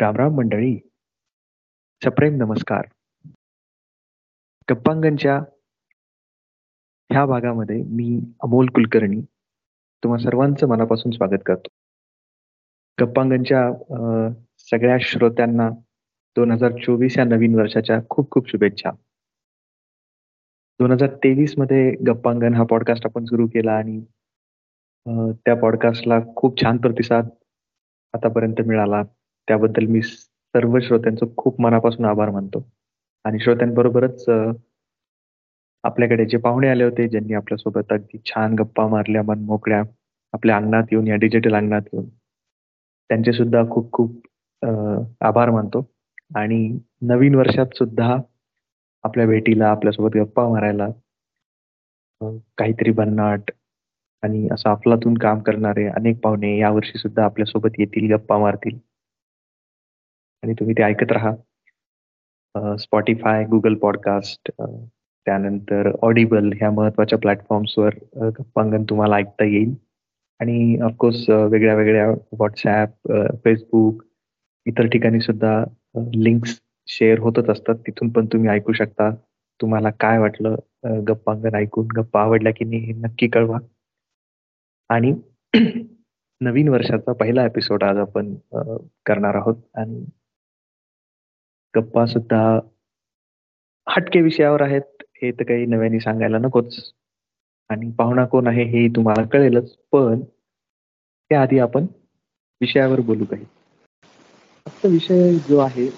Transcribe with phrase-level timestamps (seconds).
[0.00, 0.78] रामराम मंडळी.
[2.04, 2.86] सप्रेम नमस्कार.
[4.70, 5.36] गप्पांगणच्या
[7.10, 9.20] ह्या भागामध्ये मी अमोल कुलकर्णी
[10.02, 11.68] तुम्हा सर्वांचं मनापासून स्वागत करतो.
[13.00, 13.62] गप्पांगणच्या
[14.58, 15.70] सगळ्या श्रोत्यांना
[16.36, 18.90] दोन हजार चोवीस या नवीन वर्षाच्या खूप खूप शुभेच्छा.
[20.80, 24.00] दोन हजार तेवीसमध्ये गप्पांगण हा पॉडकास्ट आपण सुरू केला आणि
[25.32, 27.28] त्या पॉडकास्टला खूप छान प्रतिसाद
[28.14, 29.02] आतापर्यंत मिळाला.
[29.48, 32.64] त्याबद्दल मी सर्व श्रोत्यांचं खूप मनापासून आभार मानतो.
[33.24, 34.24] आणि श्रोत्यांबरोबरच
[35.84, 39.82] आपल्याकडे जे पाहुणे आले होते ज्यांनी आपल्यासोबत अगदी छान गप्पा मारल्या मन मोकळ्या
[40.34, 42.08] आपल्या अंगणात येऊन या डिजिटल अंगणात येऊन
[43.10, 44.20] त्यांचे सुद्धा खूप खूप
[45.24, 45.86] आभार मानतो.
[46.30, 48.16] आणि नवीन वर्षात सुद्धा
[49.04, 50.88] आपल्या भेटीला आपल्यासोबत गप्पा मारायला
[52.58, 53.50] काहीतरी भन्नाट
[54.22, 58.78] आणि असं अफलातून काम करणारे अनेक पाहुणे यावर्षी सुद्धा आपल्यासोबत येतील गप्पा मारतील.
[60.44, 61.34] आणि तुम्ही ते ऐकत राहा.
[62.78, 67.94] स्पॉटीफाय गुगल पॉडकास्ट त्यानंतर ऑडिबल ह्या महत्त्वाच्या प्लॅटफॉर्म्सवर
[68.38, 69.74] गप्पांगण तुम्हाला ऐकता येईल.
[70.40, 73.12] आणि ऑफकोर्स वेगळ्या वेगळ्या व्हॉट्सॲप
[73.44, 74.02] फेसबुक
[74.66, 75.64] इतर ठिकाणी सुद्धा
[76.14, 77.74] लिंक्स शेअर होतच असतात.
[77.86, 79.10] तिथून पण तुम्ही ऐकू शकता.
[79.60, 80.54] तुम्हाला काय वाटलं
[81.08, 83.58] गप्पांगण ऐकून गप्पा आवडल्या की नाही हे नक्की कळवा.
[84.90, 85.14] आणि
[86.40, 88.34] नवीन वर्षाचा पहिला एपिसोड आज आपण
[89.06, 89.56] करणार आहोत.
[89.74, 90.04] आणि
[91.74, 92.40] गप्पा सुद्धा
[93.86, 96.92] हटके विषयावर आहेत हे तर काही नव्याने सांगायला नकोच.
[97.70, 100.20] आणि पाहुणा कोण आहे हे तुम्हाला कळेलच पण
[101.30, 101.86] त्याआधी आपण
[102.60, 103.44] विषयावर बोलू काही
[104.66, 105.88] आजचा विषय जो आहे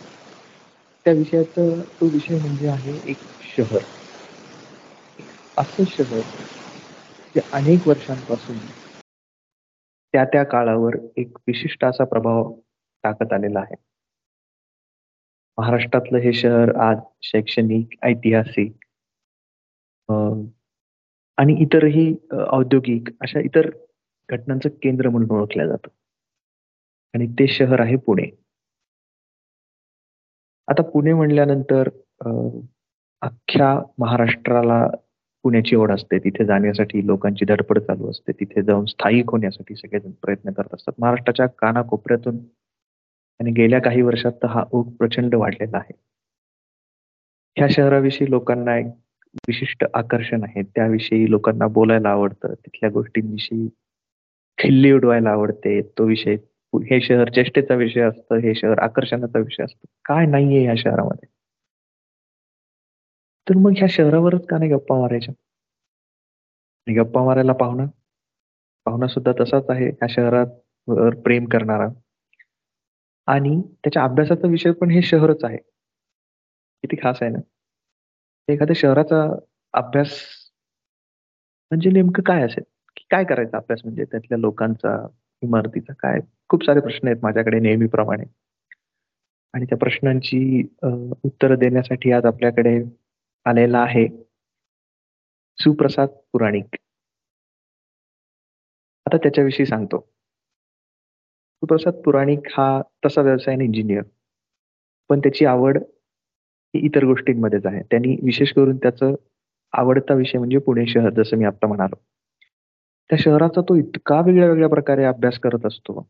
[1.04, 1.68] त्या विषयाचा
[2.00, 3.16] तो विषय म्हणजे आहे एक
[3.56, 3.82] शहर.
[5.58, 6.20] असं शहर
[7.34, 8.56] जे अनेक वर्षांपासून
[10.14, 12.52] त्या त्या काळावर एक विशिष्ट असा प्रभाव
[13.04, 13.74] टाकत आलेला आहे.
[15.58, 18.72] महाराष्ट्रातलं हे शहर आज शैक्षणिक ऐतिहासिक
[21.38, 22.06] आणि इतरही
[22.52, 23.70] औद्योगिक अशा इतर
[24.28, 25.88] घटनांचं केंद्र म्हणून ओळखलं जातं.
[27.14, 28.28] आणि ते शहर आहे पुणे.
[30.68, 31.88] आता पुणे म्हणल्यानंतर
[33.22, 34.86] अख्ख्या महाराष्ट्राला
[35.44, 36.18] पुण्याची ओढ असते.
[36.18, 38.32] तिथे जाण्यासाठी लोकांची धडपड चालू असते.
[38.40, 40.92] तिथे जाऊन स्थायिक होण्यासाठी सगळेजण प्रयत्न करत असतात.
[40.98, 42.38] महाराष्ट्राच्या कानाकोपऱ्यातून
[43.40, 45.92] आणि गेल्या काही वर्षात तर हा ओघ प्रचंड वाढलेला आहे.
[47.56, 48.86] ह्या शहराविषयी लोकांना एक
[49.48, 50.62] विशिष्ट आकर्षण आहे.
[50.62, 52.54] त्याविषयी लोकांना बोलायला आवडतं.
[52.54, 53.68] तिथल्या गोष्टींविषयी
[54.58, 55.80] खिल्ली उडवायला आवडते.
[55.82, 56.36] तो विषय
[56.74, 58.34] हे शहर चेष्टेचा विषय असतं.
[58.34, 59.86] हे शहर आकर्षणाचा विषय असतो.
[60.04, 61.28] काय नाहीये ह्या शहरामध्ये?
[63.48, 65.34] तर मग ह्या शहरावरच का नाही गप्पा मारायच्या?
[66.96, 67.86] गप्पा मारायला पाहुणा?
[68.84, 69.88] पाहुणा सुद्धा तसाच आहे.
[69.88, 70.46] ह्या शहरात
[71.20, 71.88] प्रेम करणारा.
[73.28, 75.56] आणि त्याच्या अभ्यासाचा विषय पण हे शहरच आहे.
[76.84, 77.38] किती खास आहे ना?
[78.48, 79.22] एखाद्या शहराचा
[79.74, 80.10] अभ्यास
[81.70, 82.64] म्हणजे नेमकं काय असेल?
[82.96, 84.96] की काय करायचा अभ्यास म्हणजे त्यातल्या लोकांचा
[85.42, 85.92] इमारतीचा?
[85.92, 86.20] काय?
[86.48, 88.24] खूप सारे प्रश्न आहेत माझ्याकडे नेहमीप्रमाणे.
[89.54, 90.62] आणि त्या प्रश्नांची
[91.24, 92.78] उत्तर देण्यासाठी आज आपल्याकडे
[93.46, 94.06] आलेला आहे
[95.58, 96.76] सुप्रसाद पुराणिक.
[99.06, 100.06] आता त्याच्याविषयी सांगतो.
[101.62, 104.02] सुप्रसाद पुराणिक हा तसा व्यवसाय इंजिनियर
[105.08, 105.78] पण त्याची आवड
[106.74, 107.82] ही इतर गोष्टींमध्येच आहे.
[107.82, 109.14] त्यांनी विशेष करून त्याचं
[109.72, 111.96] आवडता विषय म्हणजे पुणे शहर जसं मी आता म्हणालो.
[113.10, 116.00] त्या शहराचा तो इतका वेगळ्या वेगळ्या प्रकारे अभ्यास करत असतो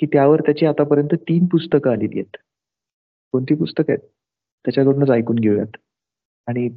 [0.00, 2.36] की त्यावर त्याची आतापर्यंत तीन पुस्तकं आलेली आहेत.
[3.32, 4.08] कोणती पुस्तकं आहेत?
[4.64, 5.76] त्याच्याकडूनच ऐकून घेऊयात.
[6.46, 6.68] आणि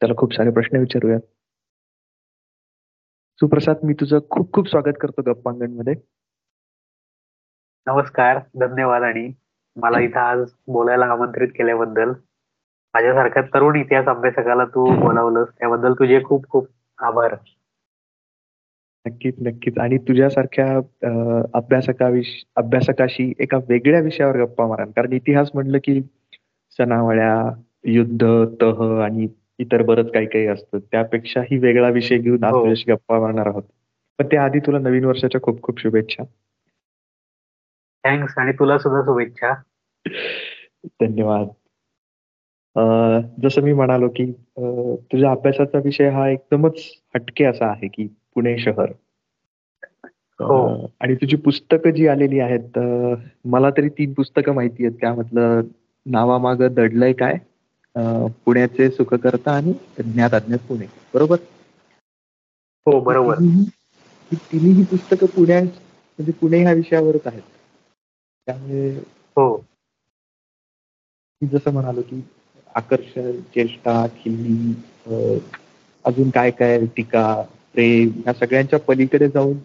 [0.00, 1.20] त्याला खूप सारे प्रश्न विचारूयात.
[3.40, 5.94] सुप्रसाद मी तुझं खूप खूप स्वागत करतो गप्पांगणमध्ये
[7.86, 9.02] नमस्कार धन्यवाद.
[9.02, 9.30] आणि
[9.76, 12.10] मला इथं आज बोलायला आमंत्रित केल्याबद्दल
[12.94, 16.66] माझ्यासारख्या तरुण इतिहास अभ्यासकाला तू बोलावलंस त्याबद्दल तुझे खूप खूप
[16.98, 17.34] आभार.
[19.04, 19.78] नक्कीच नक्कीच.
[19.78, 20.66] आणि तुझ्यासारख्या
[21.54, 26.00] अभ्यासकाविषयी अभ्यासकाशी एका वेगळ्या विषयावर गप्पा मारा कारण इतिहास म्हणलं की
[26.78, 28.26] सणावळ्या युद्ध
[28.62, 29.26] तह आणि
[29.58, 30.78] इतर बरंच काही काही असतं.
[30.78, 32.60] त्यापेक्षाही वेगळा विषय घेऊन आज हो.
[32.60, 33.62] तुझ्याशी गप्पा मारणार आहोत.
[34.18, 36.24] पण त्याआधी तुला नवीन वर्षाच्या खूप खूप शुभेच्छा.
[38.06, 39.54] थँक्स आणि तुला सुद्धा शुभेच्छा.
[40.86, 41.46] धन्यवाद.
[43.42, 44.32] जसं मी म्हणालो की
[45.12, 46.74] तुझ्या अभ्यासाचा विषय हा एकदमच
[47.14, 48.92] हटके असा आहे की पुणे शहर.
[50.40, 50.86] हो.
[51.00, 52.78] आणि तुझी पुस्तकं जी आलेली आहेत
[53.44, 54.96] मला तरी तीन पुस्तकं माहिती आहेत.
[55.00, 55.60] त्यामधलं
[56.06, 57.34] नावामाग दडलंय काय?
[58.44, 59.72] पुण्याचे सुखकर्ता आणि
[60.02, 60.86] ज्ञात अज्ञात पुणे.
[61.14, 61.36] बरोबर?
[62.86, 63.34] हो बरोबर.
[64.32, 67.42] तिन्ही ही पुस्तकं पुण्या म्हणजे पुणे ह्या विषयावरच आहेत.
[68.46, 68.88] त्यामुळे
[69.36, 69.46] हो.
[71.42, 72.20] मी जसं म्हणालो की
[72.74, 74.72] आकर्षण चेष्टा खिल्ली
[76.04, 77.24] अजून काय काय टीका
[77.74, 79.56] प्रेम या सगळ्यांच्या पलीकडे जाऊन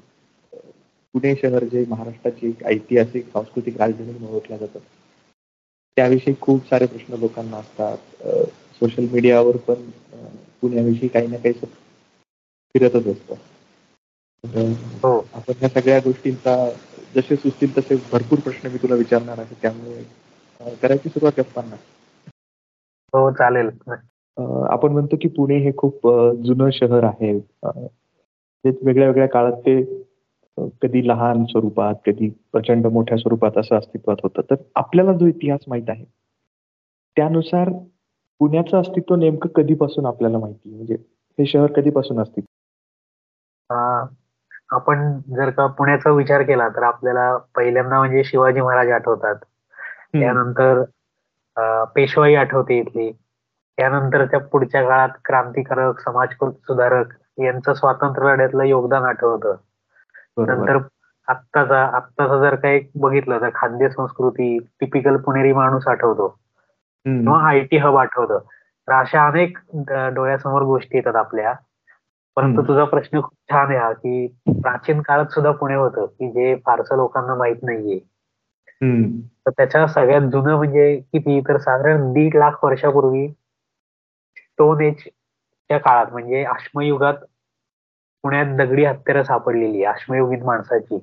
[1.13, 4.79] पुणे शहर जे महाराष्ट्राची एक ऐतिहासिक सांस्कृतिक राजधानी म्हणून ओळखल्या जातं
[5.97, 7.97] त्याविषयी खूप सारे प्रश्न लोकांना असतात.
[8.81, 9.89] सोशल मीडियावर पण
[10.61, 13.35] पुण्याविषयी काही ना काही फिरतच असतं.
[15.03, 15.17] हो.
[15.33, 16.55] आपण ह्या सगळ्या गोष्टींचा
[17.15, 20.03] जसे सुचतील तसे भरपूर प्रश्न मी तुला विचारणार आहे त्यामुळे
[20.81, 21.75] करायची सुरुवात गप्पांना.
[23.13, 23.69] हो चालेल.
[24.69, 26.07] आपण म्हणतो की पुणे हे खूप
[26.43, 27.33] जुनं शहर आहे.
[28.63, 29.81] वेगळ्या वेगळ्या काळात ते
[30.81, 34.41] कधी लहान स्वरूपात कधी प्रचंड मोठ्या स्वरूपात असं अस्तित्वात होतं.
[34.49, 36.05] तर आपल्याला जो इतिहास माहीत आहे
[37.17, 37.69] त्यानुसार
[38.41, 40.95] पुण्याचं अस्तित्व नेमकं कधीपासून आपल्याला माहिती म्हणजे
[41.37, 42.47] हे शहर कधीपासून अस्तित्व
[44.71, 49.35] आपण जर का पुण्याचा विचार केला तर आपल्याला पहिल्यांदा म्हणजे शिवाजी महाराज आठवतात.
[50.13, 50.83] त्यानंतर
[51.95, 53.11] पेशवाई आठवते इथली.
[53.77, 59.55] त्यानंतर त्या पुढच्या काळात क्रांतिकारक समाज सुधारक यांचं स्वातंत्र्य लढ्यातलं योगदान आठवतं.
[60.37, 60.77] नंतर
[61.27, 66.27] आत्ताचा आत्ताचा जर काही बघितलं तर खाद्य संस्कृती टिपिकल पुणेरी माणूस आठवतो.
[67.05, 68.39] किंवा आय टी हब आठवतं.
[68.87, 69.57] तर अशा अनेक
[70.13, 71.53] डोळ्यासमोर गोष्टी येतात आपल्या.
[72.35, 76.55] परंतु तुझा प्रश्न खूप छान आहे हा की प्राचीन काळात सुद्धा पुणे होतं की जे
[76.65, 77.99] फारसं लोकांना माहीत नाहीये.
[79.45, 81.39] तर त्याच्या सगळ्यात जुनं म्हणजे किती?
[81.41, 83.27] तर साधारण दीड लाख वर्षापूर्वी
[84.37, 87.13] स्टोन एज च्या काळात म्हणजे अश्मयुगात
[88.23, 90.97] पुण्यात दगडी हत्यारं सापडलेली अश्मयुगीन माणसाची.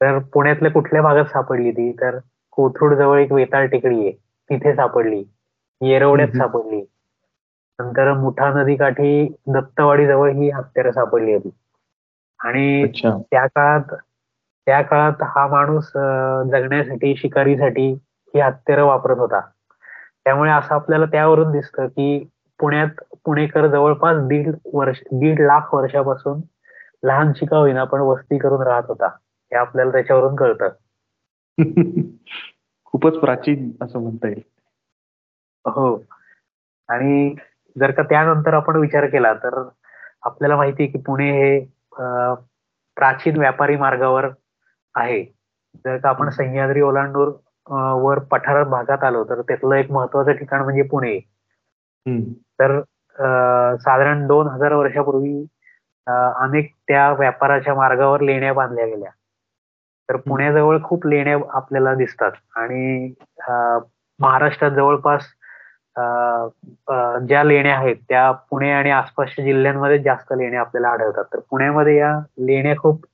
[0.00, 1.90] तर पुण्यातल्या कुठल्या भागात सापडली ती?
[1.92, 2.18] तर
[2.52, 4.12] कोथरूड जवळ एक वेताळ टेकडी आहे
[4.50, 5.22] तिथे सापडली.
[5.80, 6.84] येरवड्यात सापडली.
[7.80, 11.50] नंतर मुठा नदीकाठी दत्तवाडी जवळ ही हत्यारं सापडली होती.
[12.44, 12.86] आणि
[13.30, 13.94] त्या काळात
[14.66, 15.88] त्या काळात हा माणूस
[16.50, 17.92] जगण्यासाठी शिकारीसाठी
[18.34, 19.40] ही हत्यारं वापरत होता.
[20.24, 22.28] त्यामुळे असं आपल्याला त्यावरून दिसतं की
[22.60, 26.40] पुण्यात पुणेकर जवळपास दीड वर्ष दीड लाख वर्षापासून
[27.02, 29.06] लहान शिका होईना पण वस्ती करून राहत होता.
[29.06, 30.68] हे आपल्याला त्याच्यावरून कळतं.
[32.84, 34.42] खूपच प्राचीन असं म्हणता येईल.
[35.64, 36.04] हो.
[36.88, 37.34] आणि
[37.80, 39.62] जर का त्यानंतर आपण विचार केला तर
[40.26, 41.58] आपल्याला माहिती आहे की पुणे हे
[42.96, 44.28] प्राचीन व्यापारी मार्गावर
[44.94, 45.22] आहे.
[45.84, 47.32] जर का आपण सह्याद्री ओलांडूर
[48.02, 51.18] वर पठार भागात आलो तर त्यातलं एक महत्वाचं ठिकाण म्हणजे पुणे.
[52.60, 52.80] तर
[53.82, 55.44] साधारण दोन हजार वर्षापूर्वी
[56.06, 59.10] अनेक त्या व्यापाराच्या मार्गावर लेण्या बांधल्या गेल्या.
[60.08, 62.32] तर पुण्याजवळ खूप लेण्या आपल्याला दिसतात.
[62.56, 63.12] आणि
[64.20, 65.26] महाराष्ट्रात जवळपास
[67.28, 71.24] ज्या लेण्या आहेत त्या पुणे आणि आसपासच्या जिल्ह्यांमध्ये जास्त लेण्या आपल्याला आढळतात.
[71.32, 73.04] तर पुण्यामध्ये या लेण्या खूप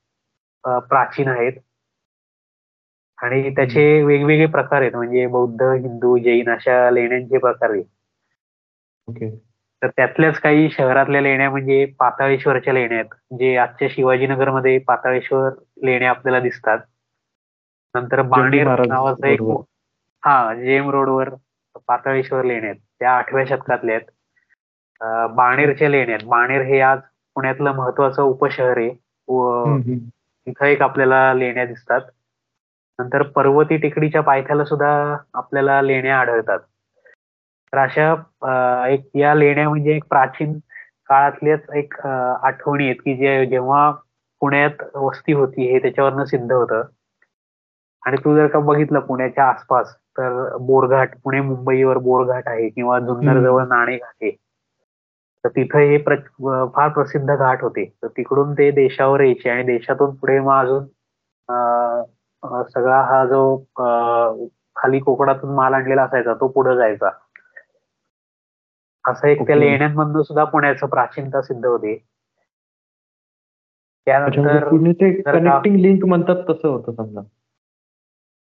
[0.63, 1.53] प्राचीन आहेत.
[3.17, 4.95] आणि त्याचे वेगवेगळे प्रकार आहेत.
[4.95, 7.85] म्हणजे बौद्ध हिंदू जैन अशा लेण्यांचे प्रकार आहेत.
[9.81, 13.13] तर त्यातल्याच काही शहरातल्या लेण्या म्हणजे पाताळेश्वरच्या लेण्या आहेत.
[13.39, 15.49] जे आजच्या शिवाजीनगरमध्ये पाताळेश्वर
[15.85, 16.79] लेण्या आपल्याला दिसतात.
[17.95, 19.41] नंतर बाणेर नावाचा एक
[20.23, 21.29] हा जेम रोडवर
[21.87, 22.79] पाताळेश्वर लेण्या आहेत.
[22.99, 24.11] त्या आठव्या शतकातल्या आहेत.
[25.35, 26.27] बाणेरच्या लेण्या आहेत.
[26.29, 26.99] बाणेर हे आज
[27.35, 28.89] पुण्यातलं महत्वाचं उपशहर आहे.
[29.27, 29.77] व
[30.47, 32.01] तिथं एक आपल्याला लेण्या दिसतात.
[32.99, 36.59] नंतर पर्वती टेकडीच्या पायथ्याला सुद्धा आपल्याला लेण्या आढळतात.
[37.73, 40.57] तर अशा एक या लेण्या म्हणजे एक प्राचीन
[41.09, 43.91] काळातल्याच एक आठवणी आहेत की जे जेव्हा
[44.41, 46.81] पुण्यात वस्ती होती हे त्याच्यावरनं सिद्ध होतं.
[48.03, 53.41] आणि तू जर का बघितलं पुण्याच्या आसपास तर बोरघाट पुणे मुंबईवर बोरघाट आहे किंवा जुन्नर
[53.41, 54.31] जवळ नाणेघाट आहे.
[55.43, 55.97] तर तिथं हे
[56.67, 57.85] फार प्रसिद्ध घाट होते.
[58.03, 60.85] तर तिकडून ते देशावर यायचे आणि देशातून पुढे मग अजून
[62.63, 63.57] सगळा हा जो
[64.75, 67.09] खाली कोकणातून माल आणलेला असायचा तो पुढे जायचा.
[69.07, 72.07] असं एक त्या लेण्यांमधनं सुद्धा पुण्याचं प्राचीनता सिद्ध होते.
[74.05, 74.63] त्यानंतर
[75.21, 77.21] कनेक्टिंग लिंक म्हणतात तसं होतं समजा.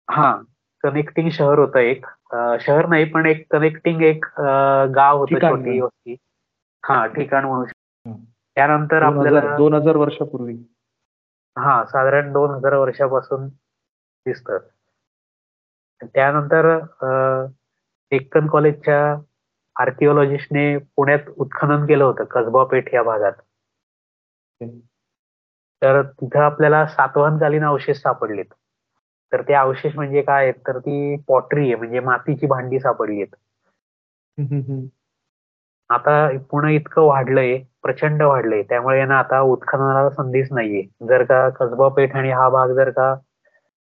[0.09, 0.41] हा.
[0.83, 2.05] कनेक्टिंग शहर होतं एक.
[2.61, 4.25] शहर नाही पण एक कनेक्टिंग एक
[4.95, 6.15] गाव होतं छोटी वस्ती.
[6.85, 8.13] हा ठिकाण म्हणू शकतो
[8.55, 10.55] त्यानंतर आपल्याला दोन हजार वर्षापूर्वी.
[11.57, 13.47] हा साधारण दोन हजार वर्षापासून
[14.25, 14.51] दिसत
[16.03, 16.77] त्यानंतर
[18.11, 19.15] डेक्कन कॉलेजच्या
[19.75, 23.33] आर्किओलॉजिस्टने पुण्यात उत्खनन केलं होतं कसबा पेठ या भागात.
[25.81, 28.45] तर तिथं आपल्याला सातवाहनकालीन अवशेष सापडलेत.
[29.31, 30.53] तर ते अवशेष म्हणजे काय आहेत?
[30.67, 33.35] तर ती पॉटरी आहे म्हणजे मातीची भांडी सापडली आहेत.
[35.89, 38.61] आता पुणे इतकं वाढलंय प्रचंड वाढलंय.
[38.69, 40.81] त्यामुळे यांना आता उत्खननाला संधीच नाहीये.
[41.07, 43.13] जर का कसबा पेठ आणि हा भाग जर का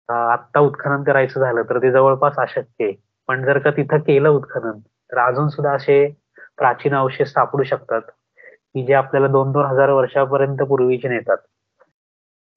[0.09, 2.93] आत्ता उत्खनन करायचं झालं तर ते जवळपास अशक्य आहे.
[3.29, 4.79] पण जर का तिथं केलं उत्खनन
[5.13, 6.05] तर अजून सुद्धा असे
[6.59, 8.03] प्राचीन अवशेष सापडू शकतात
[8.75, 11.37] की जे आपल्याला दोन दोन हजार वर्षापर्यंत पूर्वीचे नेतात.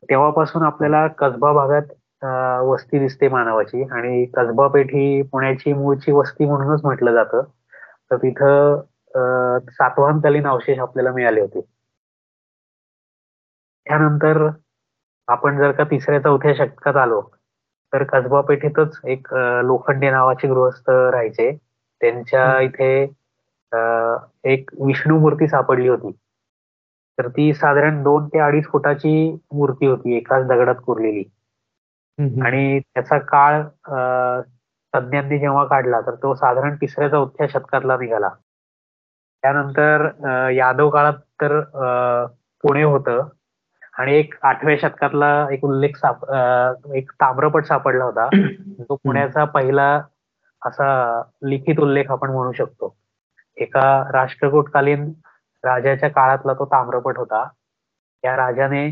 [0.10, 6.82] तेव्हापासून आपल्याला कसबा भागात वस्ती दिसते मानवाची आणि कसबा पेठ ही पुण्याची मूळची वस्ती म्हणूनच
[6.84, 7.42] म्हटलं जातं.
[8.12, 8.82] तर तिथं
[9.72, 11.62] सातवाहनकालीन अवशेष आपल्याला मिळाले होते.
[13.86, 14.48] त्यानंतर
[15.28, 17.22] आपण जर का तिसऱ्या चौथ्या शतकात आलो
[17.94, 19.34] तर कसबा पेठेतच एक
[19.66, 21.52] लोखंडे नावाचे गृहस्थ राहायचे.
[22.02, 22.92] त्यांच्या इथे
[24.54, 26.12] एक विष्णू मूर्ती सापडली होती.
[27.18, 31.24] तर ती साधारण दोन ते अडीच फुटाची मूर्ती होती एकाच दगडात कोरलेली.
[32.20, 33.62] आणि त्याचा काळ
[34.94, 38.30] तज्ञांनी जेव्हा काढला तर तो साधारण तिसऱ्या चौथ्या शतकातला निघाला.
[39.44, 40.08] त्यानंतर
[40.52, 41.60] यादव काळात तर
[42.64, 43.28] पुणे होतं.
[44.00, 46.26] आणि एक आठव्या शतकातला एक उल्लेख साप
[46.96, 48.28] एक ताम्रपट सापडला होता.
[48.80, 49.88] जो पुण्याचा पहिला
[50.62, 52.96] असा लिखित उल्लेख आपण म्हणू शकतो.
[53.58, 55.12] एका राष्ट्रकूटकालीन
[55.64, 57.44] राजाच्या काळातला तो ताम्रपट होता.
[58.24, 58.88] त्या राजाने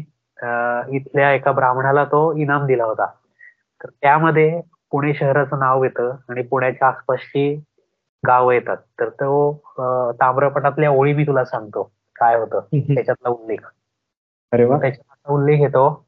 [0.89, 3.05] इथल्या एका ब्राह्मणाला तो इनाम दिला होता.
[3.83, 4.61] तर त्यामध्ये
[4.91, 7.63] पुणे शहराचं नाव येतं आणि पुण्याच्या आसपासची
[8.27, 8.77] गाव येतात.
[8.77, 9.53] तर तो
[10.19, 11.91] ताम्रपटातल्या ओळी मी तुला सांगतो.
[12.15, 12.59] काय होतं?
[12.73, 13.67] त्याच्यातला उल्लेख.
[14.53, 14.77] अरे वा.
[14.77, 16.05] त्याच्यात उल्लेख येतो.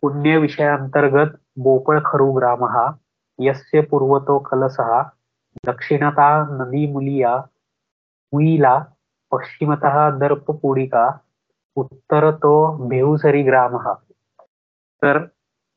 [0.00, 2.92] पुण्य विषयांतर्गत बोपळ खरू ग्राम हा
[3.38, 5.02] यस्य पूर्वतो कलसहा
[5.66, 7.36] दक्षिणता नदी मुलिया
[8.32, 8.84] मुईला
[9.32, 9.86] पश्चिमत
[10.18, 11.10] दर्प पुडिका
[11.76, 12.52] उत्तर तो
[12.88, 13.94] भेऊसरी ग्राम हा.
[15.02, 15.18] तर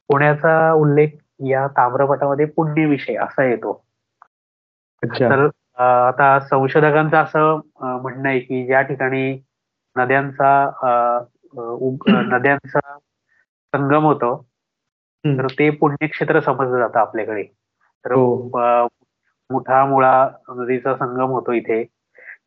[0.10, 1.08] पुण्याचा उल्लेख
[1.46, 3.86] या ताम्रपटामध्ये पुण्य विषय असा येतो.
[5.04, 5.46] तर
[5.82, 9.42] आता संशोधकांचं असं म्हणणं आहे की ज्या ठिकाणी
[9.96, 10.70] नद्यांचा
[12.08, 12.80] नद्यांचा
[13.74, 14.36] संगम होतो
[15.38, 17.44] तर ते पुण्यक्षेत्र समजलं जातं आपल्याकडे.
[18.06, 18.50] तर हो.
[19.50, 21.84] मुठा मुळा नदीचा संगम होतो इथे.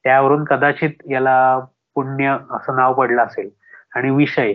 [0.04, 1.60] त्यावरून कदाचित याला
[1.98, 3.50] पुण्य असं नाव पडलं असेल.
[3.94, 4.54] आणि विषय.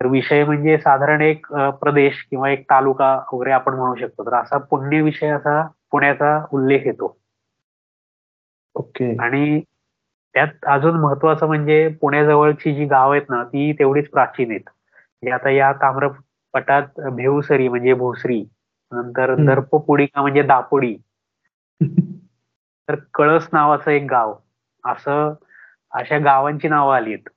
[0.00, 4.26] तर विषय म्हणजे साधारण एक प्रदेश किंवा एक तालुका वगैरे आपण म्हणू शकतो.
[4.26, 7.16] तर असा पुण्य विषय असा पुण्याचा उल्लेख येतो.
[8.74, 9.16] ओके.
[9.20, 9.60] आणि
[10.34, 14.68] त्यात अजून महत्वाचं म्हणजे पुण्याजवळची जी गाव आहेत ना ती तेवढीच प्राचीन आहेत.
[14.68, 18.44] म्हणजे आता या ताम्रपटात भेवसरी म्हणजे भोसरी
[18.92, 20.96] नंतर दर्पपुडिका म्हणजे दापोडी.
[22.88, 24.34] तर कळस नावाचं एक गाव.
[24.84, 25.34] असं
[25.92, 27.28] अशा गावांची नावं आलीत.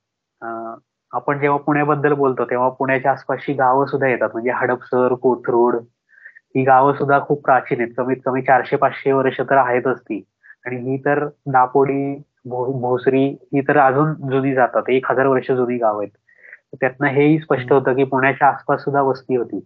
[1.13, 4.29] आपण जेव्हा पुण्याबद्दल बोलतो तेव्हा पुण्याच्या आसपासची गावं सुद्धा येतात.
[4.33, 5.75] म्हणजे हडपसर कोथरूड
[6.55, 7.93] ही गावं सुद्धा खूप प्राचीन आहेत.
[7.97, 10.23] कमीत कमी चारशे पाचशे वर्ष तर आहेतच ती
[10.65, 14.89] आणि ही तर दापोडी भोसरी ही तर अजून जुनी जातात.
[14.89, 16.11] एक हजार वर्ष जुनी गाव आहेत.
[16.81, 19.59] त्यातनं हेही स्पष्ट होतं की पुण्याच्या आसपास सुद्धा वस्ती होती.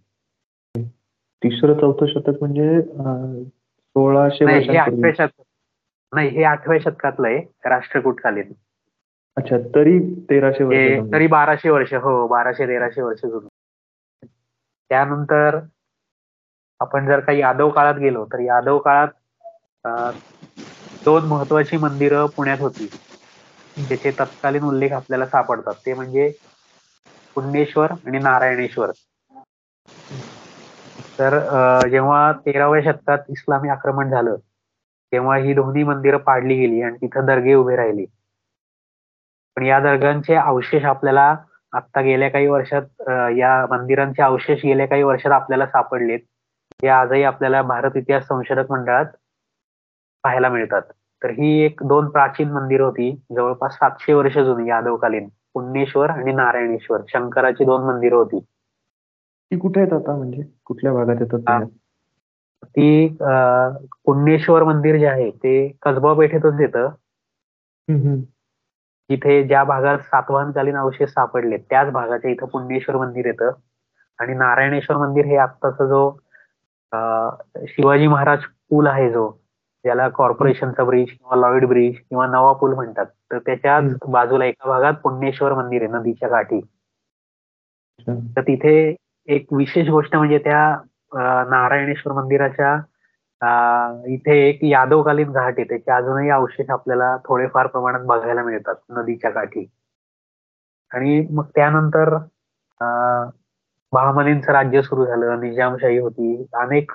[1.42, 5.42] तिसरं चौथं शतक म्हणजे सोळाशे हे आठव्या शतक
[6.12, 7.38] नाही हे आठव्या शतकातलं आहे.
[7.64, 8.52] राष्ट्रकूटकालीन.
[9.40, 9.98] अच्छा तरी
[10.30, 13.48] तेराशे वर्ष तरी बाराशे वर्ष हो बाराशे तेराशे वर्ष जुनं.
[14.90, 15.58] त्यानंतर
[16.80, 19.08] आपण जर का यादव काळात गेलो तर यादव काळात
[21.02, 22.88] दोन महत्वाची मंदिरं पुण्यात होती.
[23.76, 25.74] ज्याचे तत्कालीन उल्लेख आपल्याला सापडतात.
[25.76, 26.30] ते म्हणजे
[27.36, 28.92] पुण्येश्वर आणि नारायणेश्वर.
[31.18, 31.34] तर
[31.88, 34.36] जेव्हा तेराव्या शतकात इस्लामी आक्रमण झालं
[35.12, 38.04] तेव्हा ही दोन्ही मंदिरं पाडली गेली आणि तिथं दर्गे उभे राहिले.
[39.60, 41.34] पण या दर्गांचे अवशेष आपल्याला
[41.72, 42.82] आता गेल्या काही वर्षात
[43.36, 46.18] या मंदिरांचे अवशेष गेल्या काही वर्षात आपल्याला सापडलेत
[46.82, 49.06] जे आजही आपल्याला भारत इतिहास संशोधक मंडळात
[50.24, 50.82] पाहायला मिळतात.
[51.22, 55.28] तर ही एक दोन प्राचीन मंदिर होती जवळपास सातशे वर्ष जुनी यादवकालीन.
[55.54, 58.38] पुण्येश्वर आणि नारायणेश्वर शंकराची दोन मंदिरं होती.
[58.38, 60.16] ती कुठे आहेत आता?
[60.16, 61.38] म्हणजे कुठल्या भागात येतात
[62.64, 63.16] ती?
[64.04, 66.88] पुण्येश्वर मंदिर जे आहे ते कसबा पेठेतच येतं.
[69.10, 73.50] जिथे ज्या भागात सातवाहनकालीन अवशेष सापडले त्याच भागाच्या इथं पुण्येश्वर मंदिर येतं.
[74.18, 76.10] आणि नारायणेश्वर मंदिर हे आत्ताचा जो
[77.68, 79.30] शिवाजी महाराज पूल आहे जो
[79.84, 83.06] ज्याला कॉर्पोरेशनचा ब्रिज किंवा लॉइड ब्रिज किंवा नवा पूल म्हणतात.
[83.32, 86.60] तर त्याच्याच बाजूला एका भागात पुण्येश्वर मंदिर आहे नदीच्या काठी.
[88.08, 88.94] तर तिथे
[89.28, 92.76] एक विशेष गोष्ट म्हणजे त्या नारायणेश्वर मंदिराच्या
[93.42, 99.66] इथे एक यादवकालीन घाट आहे त्याचे अजूनही अवशेष आपल्याला थोडेफार प्रमाणात बघायला मिळतात नदीच्या काठी.
[100.92, 102.16] आणि मग त्यानंतर
[103.92, 106.92] बहामनींचं राज्य सुरू झालं निजामशाही होती अनेक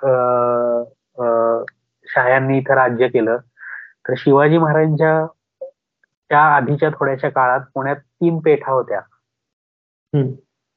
[2.08, 3.38] शाह्यांनी इथं राज्य केलं.
[4.08, 5.26] तर शिवाजी महाराजांच्या
[6.30, 9.00] त्या आधीच्या थोड्याशा काळात पुण्यात तीन पेठा होत्या.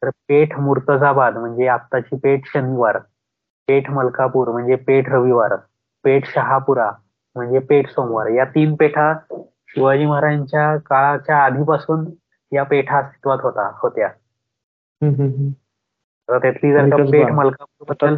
[0.03, 2.99] तर पेठ मुर्तजाबाद म्हणजे आत्ताची पेठ शनिवार.
[3.69, 5.57] पेठ मलकापूर म्हणजे पेठ रविवार
[6.05, 6.91] पेठ शहापुरा
[7.37, 8.27] म्हणजे पेठ सोमवार.
[8.27, 9.13] या तीन पेठा
[9.69, 12.05] शिवाजी महाराजांच्या काळाच्या आधीपासून
[12.53, 14.09] या पेठा अस्तित्वात होता होत्या.
[16.29, 18.17] तर त्यातली जर का पेठ मलकापूरबद्दल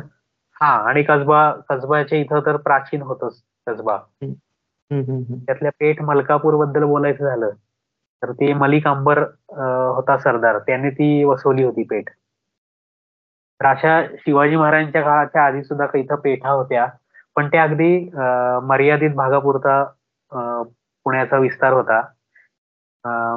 [0.61, 3.99] हा आणि कसबा कसबाच्या इथं तर प्राचीन होतच कसबा.
[5.47, 7.51] त्यातल्या पेठ मलकापूरबद्दल बोलायचं झालं
[8.23, 9.19] तर ते मलिक अंबर
[9.95, 10.59] होता सरदार.
[10.59, 12.11] त्याने ती वसवली होती पेठ.
[13.61, 16.87] तर अशा शिवाजी महाराजांच्या काळाच्या आधी सुद्धा काही इथं पेठा होत्या.
[17.37, 18.09] पण त्या अगदी
[18.69, 19.83] मर्यादित भागापुरता
[21.07, 22.01] पुण्याचा विस्तार होता.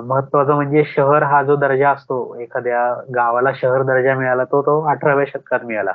[0.07, 2.79] महत्वाचं म्हणजे शहर हा जो दर्जा असतो एखाद्या
[3.15, 5.91] गावाला शहर दर्जा मिळाला तो तो अठराव्या शतकात मिळाला.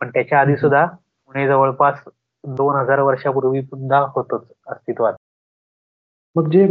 [0.00, 2.00] पण त्याच्या आधी सुद्धा पुणे जवळपास
[2.44, 5.14] दोन हजार वर्षापूर्वी सुद्धा होतच अस्तित्वात.
[6.36, 6.66] मग जे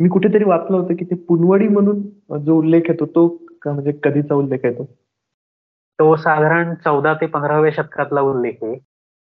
[0.00, 2.00] मी कुठेतरी वाचलं होतं की ते पुनवडी म्हणून
[2.44, 3.26] जो उल्लेख येतो तो
[3.66, 4.86] म्हणजे कधीचा उल्लेख येतो
[5.98, 8.74] तो साधारण चौदा ते पंधराव्या शतकातला उल्लेख आहे.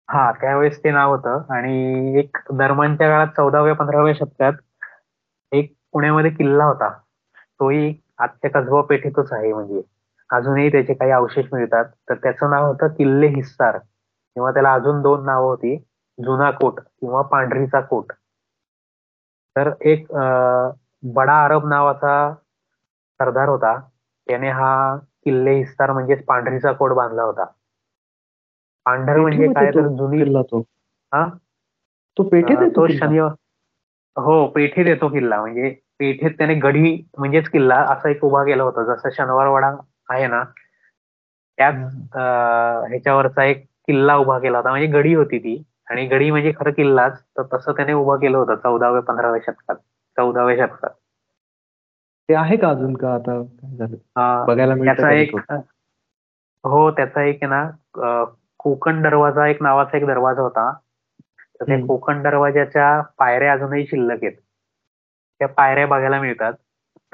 [0.10, 1.42] हा त्यावेळेस ते नाव होतं.
[1.50, 4.54] आणि एक दरम्यानच्या काळात चौदाव्या पंधराव्या शतकात
[5.52, 6.90] एक पुण्यामध्ये किल्ला होता.
[7.60, 9.82] तोही आजच्या कसबा पेठेतच आहे म्हणजे.
[10.30, 11.86] अजूनही त्याचे काही अवशेष मिळतात.
[12.10, 13.78] तर त्याचं नाव होतं किल्ले हिस्सार.
[14.36, 15.76] किंवा त्याला अजून दोन नावं होती.
[16.18, 18.12] जुना कोट किंवा पांढरीचा कोट.
[19.56, 20.08] तर एक
[21.14, 22.14] बडा अरब नावाचा
[23.20, 23.74] सरदार होता.
[24.28, 24.72] त्याने हा
[25.30, 27.46] किल्ले हिस्सार म्हणजेच पांढरीचा कोट बांधला होता.
[28.86, 30.18] पांढर म्हणजे काय तर जुनी
[31.12, 31.28] हा?
[32.18, 33.32] तो पेठेत तो शनिवार
[34.16, 35.40] हो पेठेत येतो किल्ला.
[35.42, 35.70] म्हणजे
[36.00, 38.84] पेठेत त्याने गढी म्हणजेच किल्ला असा एक उभा केला होता.
[38.84, 39.76] जसं शनिवारवाडा
[40.10, 40.44] आहे ना
[41.58, 41.76] त्याच
[42.90, 44.70] ह्याच्यावरचा एक किल्ला उभा केला होता.
[44.70, 45.64] म्हणजे गडी होती ती.
[45.90, 47.22] आणि गडी म्हणजे खरं किल्लाच.
[47.38, 49.76] तर तसं त्याने उभा केलं होतं चौदाव्या पंधराव्या शतकात.
[50.18, 50.90] चौदाव्या शतकात.
[52.30, 53.42] ते आहे का अजून का आता
[54.48, 54.76] बघायला
[56.64, 58.24] हो त्याचा एक आहे ना
[58.58, 60.74] कोकण दरवाजा एक नावाचा एक दरवाजा होता.
[61.60, 64.34] तर त्या कोकण दरवाजाच्या पायऱ्या अजूनही शिल्लक आहेत.
[65.40, 66.54] त्या पायऱ्या बघायला मिळतात.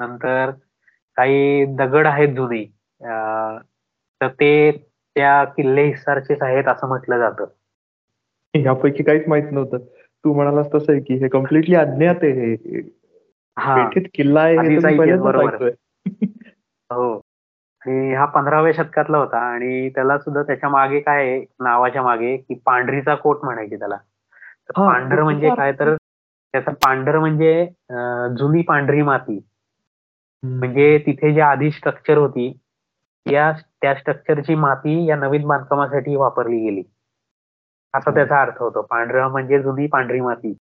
[0.00, 0.50] नंतर
[1.16, 2.64] काही दगड आहेत जुने.
[4.20, 4.70] तर ते
[5.14, 7.44] त्या किल्ले हिस्सारचेच आहेत असं म्हटलं जातं.
[8.54, 9.78] यापैकी काहीच माहीत नव्हतं.
[10.24, 12.80] तू म्हणालास तसं आहे की हे कम्प्लिटली अज्ञात आहे हे.
[13.56, 15.70] किल्ला आहे
[16.90, 17.14] हो
[17.82, 23.14] आणि हा पंधराव्या शतकातला होता आणि त्याला सुद्धा त्याच्यामागे काय आहे नावाच्या मागे की पांढरीचा
[23.14, 23.96] कोट म्हणायची त्याला.
[24.76, 25.94] पांढर म्हणजे काय तर
[26.54, 27.66] त्याचा पांढर म्हणजे
[28.38, 29.48] जुनी पांढरी माती.
[30.42, 32.60] म्हणजे तिथे जी आधी स्ट्रक्चर होती
[33.26, 36.82] या त्या स्ट्रक्चरची माती या नवीन बांधकामासाठी वापरली गेली.
[37.94, 40.56] असा त्याचा अर्थ होतो पांढरा म्हणजे जुनी पांढरी माती.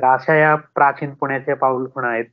[0.00, 2.24] तर अशा या प्राचीन पुण्याच्या पाऊलखुणा आहेत.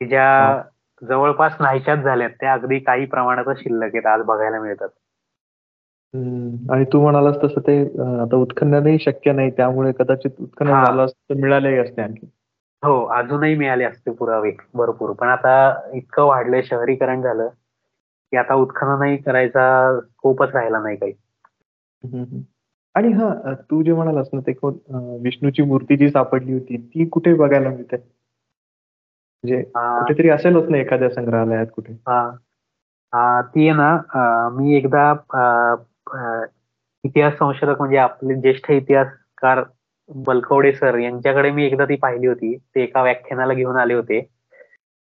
[0.00, 0.62] की ज्या
[1.02, 2.30] जवळपास नाहीशाच झाल्यात.
[2.40, 4.88] त्या अगदी काही प्रमाणात शिल्लक आहेत आज बघायला मिळतात.
[6.70, 7.80] आणि तू म्हणालास तसं ते
[8.22, 9.50] आता उत्खननही शक्य नाही.
[9.50, 12.26] त्यामुळे कदाचित उत्खनन झालं असतं मिळालेही असते आणखी.
[12.82, 15.12] हो अजूनही मिळाले असते पुरावे भरपूर.
[15.12, 15.54] पण आता
[15.94, 21.12] इतकं वाढलंय शहरीकरण झालं की आता उत्खननही करायचा स्कोपच राहिला नाही काही.
[22.94, 24.74] आणि हा तू जे म्हणालास ना ते कोण
[25.22, 27.96] विष्णूची मूर्ती जी सापडली होती ती कुठे बघायला मिळते?
[29.44, 31.92] म्हणजे कुठेतरी असेलच ना एखाद्या संग्रहालयात कुठे?
[33.46, 35.10] ती आहे ना मी एकदा
[37.04, 39.62] इतिहास संशोधक म्हणजे आपले ज्येष्ठ इतिहासकार
[40.10, 42.56] बलकवडे सर यांच्याकडे मी एकदा ती पाहिली होती.
[42.56, 44.18] ते एका व्याख्यानाला घेऊन आले होते.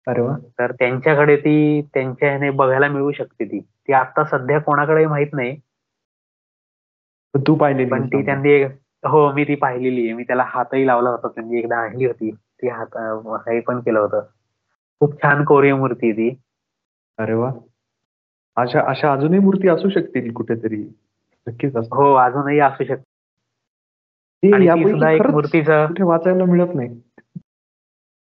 [0.08, 0.22] अरे
[0.60, 3.60] तर त्यांच्याकडे ती त्यांच्या ह्याने बघायला मिळू शकते ती.
[3.60, 5.56] ती आता सध्या कोणाकडे माहीत नाही.
[7.34, 8.64] तू पाहिली पण ती त्यांनी
[9.08, 10.14] हो मी ती पाहिलेली आहे.
[10.14, 11.28] मी त्याला हातही लावला होता.
[11.28, 12.32] त्यांनी एकदा आणली होती.
[12.32, 12.98] ती हात
[13.48, 14.22] हे पण केलं होतं.
[15.00, 16.36] खूप छान कोरीय मूर्ती ती.
[17.18, 17.52] अरे वा.
[18.56, 20.84] अशा अशा अजूनही मूर्ती असू शकतील कुठेतरी.
[21.48, 23.04] नक्कीच हो अजूनही असू शकते
[25.32, 27.02] मूर्तीचं कुठे वाचायला मिळत नाही.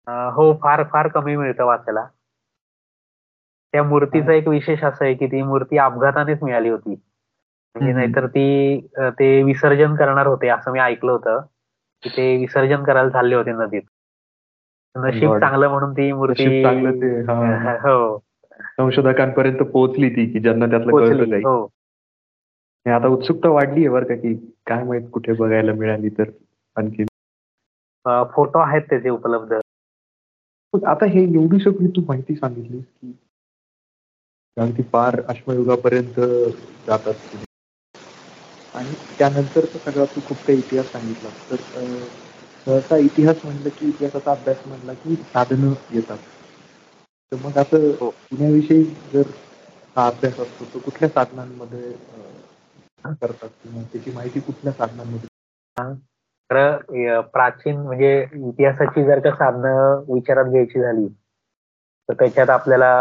[0.09, 2.07] हो फार फार कमी मिळतं वाचायला.
[3.73, 6.95] त्या मूर्तीचा एक विशेष असं आहे की ती मूर्ती अपघातानेच मिळाली होती.
[7.77, 11.41] म्हणजे नाहीतर ती ते विसर्जन करणार होते असं मी ऐकलं होतं.
[12.03, 13.83] की ते विसर्जन करायला चालले होते नदीत.
[14.95, 16.45] नशीब चांगलं म्हणून ती मूर्ती
[17.85, 18.19] हो.
[18.79, 21.67] संशोधकांपर्यंत पोहोचली ती की ज्यांना त्यातलं कळलं काही हो.
[22.87, 24.35] आता उत्सुकता वाढली आहे बरं का की
[24.67, 26.31] काय माहीत कुठे बघायला मिळाली तर
[26.77, 27.05] आणखी.
[28.35, 29.53] फोटो आहेत त्याचे उपलब्ध.
[30.87, 33.13] आता हे एवढी सगळी तू माहिती सांगितलीस की
[34.57, 36.21] अगदी पार अश्मयुगापर्यंत
[36.87, 37.15] जातात.
[38.77, 41.29] आणि त्यानंतर सगळा तू खूप काही इतिहास सांगितला.
[41.51, 41.57] तर
[42.67, 46.19] सहसा इतिहास म्हणलं की इतिहासाचा अभ्यास म्हणला की साधनं येतात.
[47.33, 48.09] तर मग असं हो.
[48.23, 49.31] पुण्याविषयी जर
[49.97, 51.93] हा अभ्यास असतो तो कुठल्या साधनांमध्ये
[53.13, 55.29] करतात किंवा त्याची माहिती कुठल्या साधनांमध्ये?
[56.51, 61.07] तर प्राचीन म्हणजे इतिहासाची जर का साधनं विचारात घ्यायची झाली
[62.09, 62.93] तर त्याच्यात आपल्याला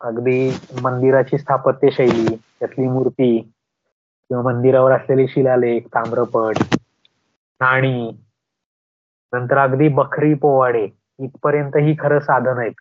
[0.00, 0.38] अगदी
[0.82, 3.30] मंदिराची स्थापत्य शैली त्यातली मूर्ती
[4.32, 6.58] किंवा मंदिरावर असलेले शिलालेख ताम्रपट
[7.60, 8.10] नाणी
[9.32, 10.84] नंतर अगदी बखरी पोवाडे
[11.18, 12.72] इथपर्यंत ही खरं साधन आहेत.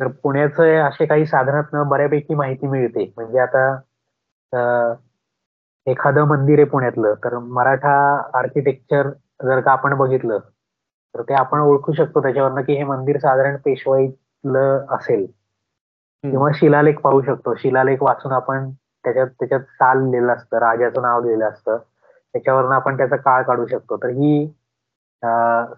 [0.00, 3.04] तर पुण्याचं असे काही साधनातनं बऱ्यापैकी माहिती मिळते.
[3.16, 4.94] म्हणजे आता
[5.86, 7.94] एखादं मंदिर आहे पुण्यातलं तर मराठा
[8.38, 9.10] आर्किटेक्चर
[9.44, 10.38] जर का आपण बघितलं
[11.14, 15.26] तर ते आपण ओळखू शकतो त्याच्यावरनं की हे मंदिर साधारण पेशवाईतलं असेल.
[16.24, 17.54] किंवा शिलालेख पाहू शकतो.
[17.54, 18.70] शिलालेख वाचून आपण
[19.06, 21.76] त्याच्यात त्याच्यात साल लिहिलेलं असतं राजाचं नाव लिहिलं असतं.
[22.32, 23.96] त्याच्यावरनं आपण त्याचा काळ काढू शकतो.
[23.96, 24.46] तर ही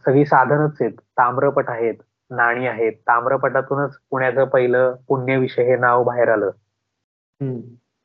[0.04, 0.92] सगळी साधनच आहेत.
[0.98, 1.94] ताम्रपट आहेत
[2.30, 2.92] नाणी आहेत.
[2.92, 6.50] ताम्रपटातूनच पुण्याचं पहिलं पुण्यविषय हे नाव बाहेर आलं.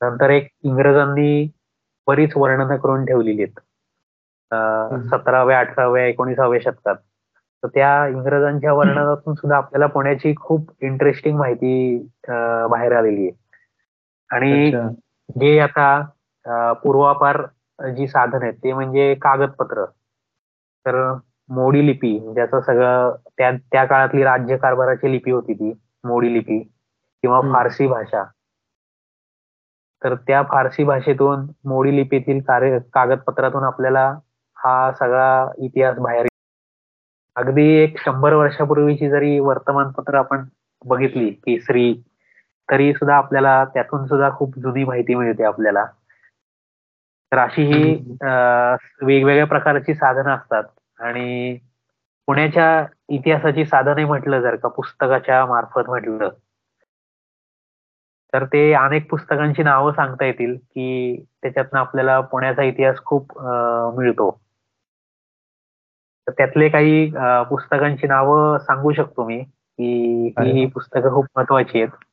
[0.02, 1.52] नंतर एक इंग्रजांनी
[2.08, 3.60] बरीच वर्णनं करून ठेवलेली आहेत.
[5.10, 6.96] सतराव्या अठराव्या एकोणीसाव्या शतकात.
[7.64, 11.98] तर त्या इंग्रजांच्या वर्णनातून सुद्धा आपल्याला पुण्याची खूप इंटरेस्टिंग माहिती
[12.70, 13.32] बाहेर आलेली आहे.
[14.30, 14.72] आणि.
[15.30, 15.88] जे आता
[16.84, 17.42] पूर्वापार
[17.80, 19.86] जी साधन आहेत ते म्हणजे कागदपत्र
[20.86, 20.96] तर
[21.50, 25.72] मोडी लिपी ज्याचं सगळं त्या त्या काळातली राज्य कारभाराची लिपी होती ती
[26.04, 27.42] मोडी लिपी किंवा.
[27.54, 28.24] फारसी भाषा
[30.02, 34.08] तर त्या फारसी भाषेतून मोडी लिपीतील कार्य कागदपत्रातून आपल्याला
[34.58, 36.28] हा सगळा इतिहास बाहेर
[37.36, 40.46] अगदी एक शंभर वर्षापूर्वीची जरी वर्तमानपत्र आपण
[40.86, 41.94] बघितली केसरी
[42.70, 45.86] तरी सुद्धा आपल्याला त्यातून सुद्धा खूप जुनी माहिती मिळते आपल्याला.
[47.32, 50.64] तर अशी ही वेगवेगळ्या प्रकारची साधनं असतात.
[51.00, 51.58] आणि
[52.28, 56.30] पुण्याच्या इतिहासाची साधने म्हटलं जर का पुस्तकाच्या मार्फत म्हटलं
[58.34, 63.38] तर ते अनेक पुस्तकांची नावं सांगता येतील की त्याच्यातनं आपल्याला पुण्याचा इतिहास खूप
[63.98, 64.30] मिळतो.
[66.28, 67.06] तर त्यातले काही
[67.50, 70.66] पुस्तकांची नावं सांगू शकतो मी की ही.
[70.66, 72.04] पुस्तकं खूप महत्वाची आहेत.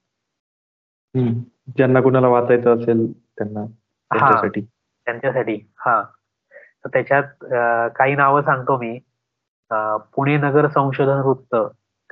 [1.17, 3.65] ज्यांना कुणाला वाचायचं असेल त्यांना
[4.11, 4.61] त्यांच्यासाठी.
[5.05, 5.73] त्यांच्यासाठी.
[5.79, 6.03] हा.
[6.53, 8.97] तर त्याच्यात अं, काही नावं सांगतो मी.
[9.71, 11.57] अं, पुणे नगर संशोधन वृत्त.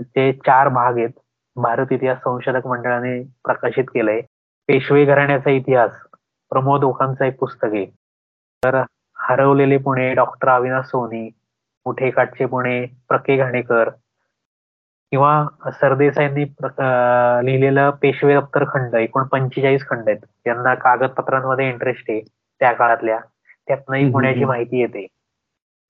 [0.00, 1.11] ते चार भाग आहेत.
[1.56, 4.20] भारत इतिहास संशोधक मंडळाने प्रकाशित केलंय.
[4.68, 5.90] पेशवे घराण्याचा इतिहास.
[6.50, 7.87] प्रमोद ओकांचं एक पुस्तक आहे.
[8.64, 8.82] तर
[9.16, 11.30] हरवलेले पुणे डॉक्टर अविनाश सोनी
[11.87, 13.90] मुठे काटचे पुणे प्रके घाणेकर
[15.12, 16.44] किंवा सरदेसाईंनी
[17.46, 20.18] लिहिलेलं पेशवे दप्तर खंड एकूण पंचेचाळीस खंड आहेत.
[20.44, 23.18] त्यांना कागदपत्रांमध्ये इंटरेस्ट आहे त्या काळातल्या.
[23.68, 24.44] त्यातनंही पुण्याची.
[24.44, 25.06] माहिती येते.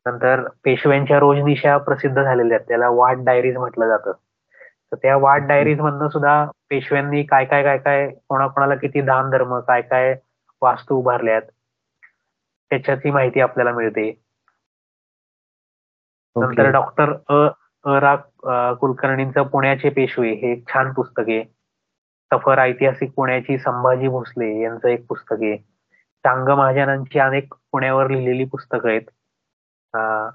[0.06, 2.68] नंतर पेशव्यांच्या रोजनिशा प्रसिद्ध झालेल्या आहेत.
[2.68, 4.12] त्याला वाट डायरीज म्हटलं जातं.
[4.92, 9.58] तर त्या वाट डायरीज मधनं सुद्धा पेशव्यांनी काय काय काय काय कोणाकोणाला किती दान धर्म
[9.60, 10.14] काय काय
[10.62, 11.42] वास्तू उभारल्यात
[12.70, 14.10] त्याच्याची माहिती आपल्याला मिळते.
[16.36, 16.70] नंतर.
[16.70, 17.48] डॉक्टर अ
[17.86, 18.16] रा
[18.74, 21.44] कुलकर्णींचं पुण्याचे पेशवे हे एक छान पुस्तक आहे.
[22.32, 25.56] सफर ऐतिहासिक पुण्याची संभाजी भोसले यांचं एक पुस्तक आहे.
[26.24, 29.00] चांग महाजनांची अनेक पुण्यावर लिहिलेली पुस्तकं आहेत.
[29.94, 30.30] अं,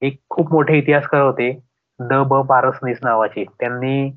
[0.00, 1.60] एक खूप मोठे इतिहासकार होते
[2.00, 3.44] द ब पारसनीस नावाचे.
[3.60, 4.12] त्यांनी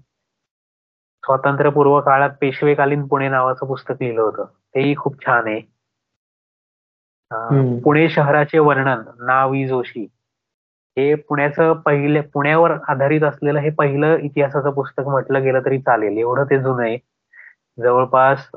[1.25, 4.45] स्वातंत्र्यपूर्व काळात पेशवेकालीन पुणे नावाचं पुस्तक लिहिलं होतं.
[4.75, 5.59] तेही खूप छान आहे.
[7.79, 10.07] पुणे शहराचे वर्णन ना वी जोशी.
[10.97, 16.17] हे पुण्याचं पहिले पुण्यावर आधारित असलेलं हे पहिलं इतिहासाचं पुस्तक म्हटलं गेलं तरी चालेल.
[16.17, 16.97] एवढं ते जुनं आहे.
[17.79, 18.49] जवळपास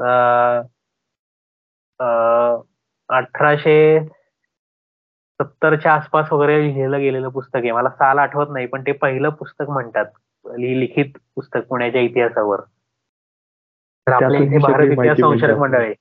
[3.09, 4.01] अठराशे
[5.43, 7.73] सत्तरच्या आसपास वगैरे लिहिलं गेलेलं पुस्तक आहे.
[7.73, 10.05] मला साल आठवत नाही पण ते पहिलं पुस्तक म्हणतात.
[10.47, 12.61] लि- लिखित पुस्तक पुण्याच्या इतिहासावर.
[14.13, 15.95] आपल्या इथे ही भारत इतिहास संशोधक मंडळ आहे.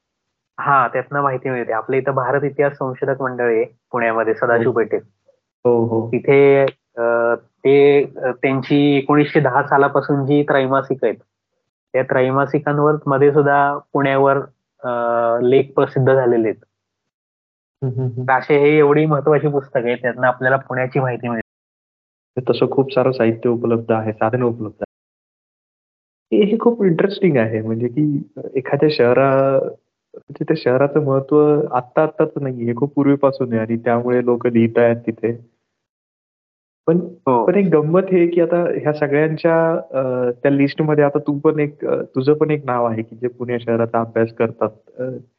[0.59, 1.71] हा त्यातनं माहिती मिळते.
[1.71, 5.01] आपल्या इथं भारत इतिहास संशोधक मंडळ आहे पुण्यामध्ये सदाशिव पेठेत
[5.65, 6.07] हो हो.
[6.07, 6.39] तिथे
[6.97, 11.15] अं, ते त्यांची एकोणीसशे दहा सालापासून जी त्रैमासिक आहेत
[11.93, 16.63] त्या त्रैमासिकांवर मध्ये सुद्धा पुण्यावर अं, लेख प्रसिद्ध झालेले आहेत.
[18.31, 22.41] असे हे एवढी महत्वाची पुस्तक आहे त्यातनं आपल्याला पुण्याची माहिती मिळते.
[22.49, 24.85] तसं खूप सारं साहित्य उपलब्ध आहे साधन उपलब्ध आहे.
[26.31, 28.03] हे हे खूप इंटरेस्टिंग आहे म्हणजे की
[28.55, 29.29] एखाद्या शहरा
[30.19, 34.77] म्हणजे त्या शहराचं महत्त्व आत्ता आत्ताच नाही हे खूप पूर्वीपासून आहे आणि त्यामुळे लोक लिहित
[34.77, 35.59] आहेत तिथे.
[36.87, 37.45] पण हो.
[37.45, 42.33] पण एक गंमत हे की आता ह्या सगळ्यांच्या त्या लिस्टमध्ये आता तू पण एक तुझं
[42.33, 44.69] पण एक नाव आहे की जे पुणे शहराचा अभ्यास करतात.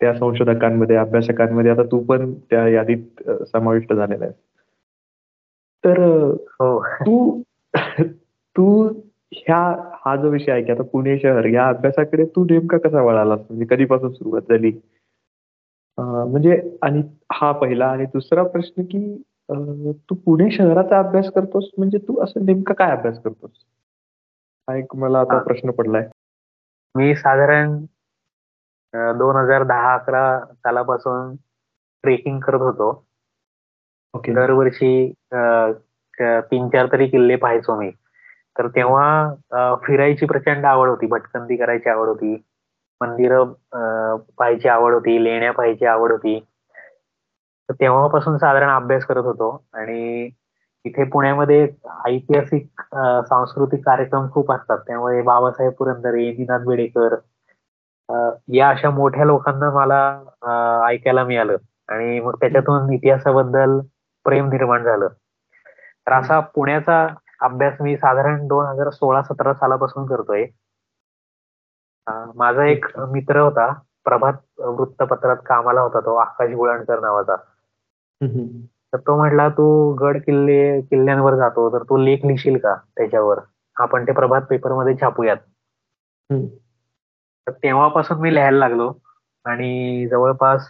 [0.01, 4.33] त्या संशोधकांमध्ये अभ्यासकांमध्ये आता तू पण त्या यादीत समाविष्ट झालेला आहे
[5.85, 6.01] तर
[6.47, 6.85] हो.
[6.85, 7.43] तू
[8.57, 8.89] तू
[9.33, 13.41] ह्या हा जो विषय आहे की आता पुणे शहर या अभ्यासाकडे तू नेमका कसा वळालास
[13.51, 14.71] म्हणजे कधीपासून सुरुवात झाली?
[15.99, 19.01] म्हणजे आणि हा पहिला आणि दुसरा प्रश्न की
[20.11, 21.71] तू पुणे शहराचा अभ्यास करतोस?
[21.79, 23.51] म्हणजे तू असं नेमका काय अभ्यास करतोस?
[24.69, 26.09] हा एक मला आता प्रश्न पडलाय.
[26.95, 27.77] मी साधारण
[29.19, 31.35] दोन हजार दहा अकरा सालापासून
[32.05, 32.93] ट्रेकिंग करत होतो.
[34.15, 34.93] दरवर्षी
[35.33, 37.91] तीन चार तरी किल्ले पाहायचो मी.
[38.59, 41.07] तर तेव्हा फिरायची प्रचंड आवड होती.
[41.07, 42.35] भटकंती करायची आवड होती.
[43.01, 45.23] मंदिर पाहायची आवड होती.
[45.25, 46.39] लेण्या पाहायची आवड होती.
[47.69, 49.51] तर तेव्हापासून साधारण अभ्यास करत होतो.
[49.75, 50.29] आणि
[50.85, 51.63] इथे पुण्यामध्ये
[52.07, 52.67] ऐतिहासिक
[53.29, 54.79] सांस्कृतिक कार्यक्रम खूप असतात.
[54.87, 57.15] त्यामुळे बाबासाहेब पुरंदरे निनाद बेडेकर
[58.53, 61.57] या अशा मोठ्या लोकांना मला ऐकायला मिळालं.
[61.89, 63.79] आणि मग त्याच्यातून इतिहासाबद्दल
[64.25, 65.09] प्रेम निर्माण झालं.
[66.07, 67.07] तर असा पुण्याचा
[67.41, 70.47] अभ्यास मी साधारण दोन हजार सोळा सतरा सालापासून करतोय.
[72.37, 73.73] माझा एक मित्र होता
[74.05, 77.37] प्रभात वृत्तपत्रात कामाला होता तो आकाश गुळणकर नावाचा.
[78.93, 79.67] तर तो म्हटला तू
[80.01, 83.39] गड किल्ले किल्ल्यांवर जातो तर तू लेख लिहिशील का त्याच्यावर?
[83.77, 85.37] आपण ते प्रभात पेपरमध्ये छापूयात
[87.47, 88.93] तर तेव्हापासून मी लिहायला लागलो
[89.47, 90.67] आणि जवळपास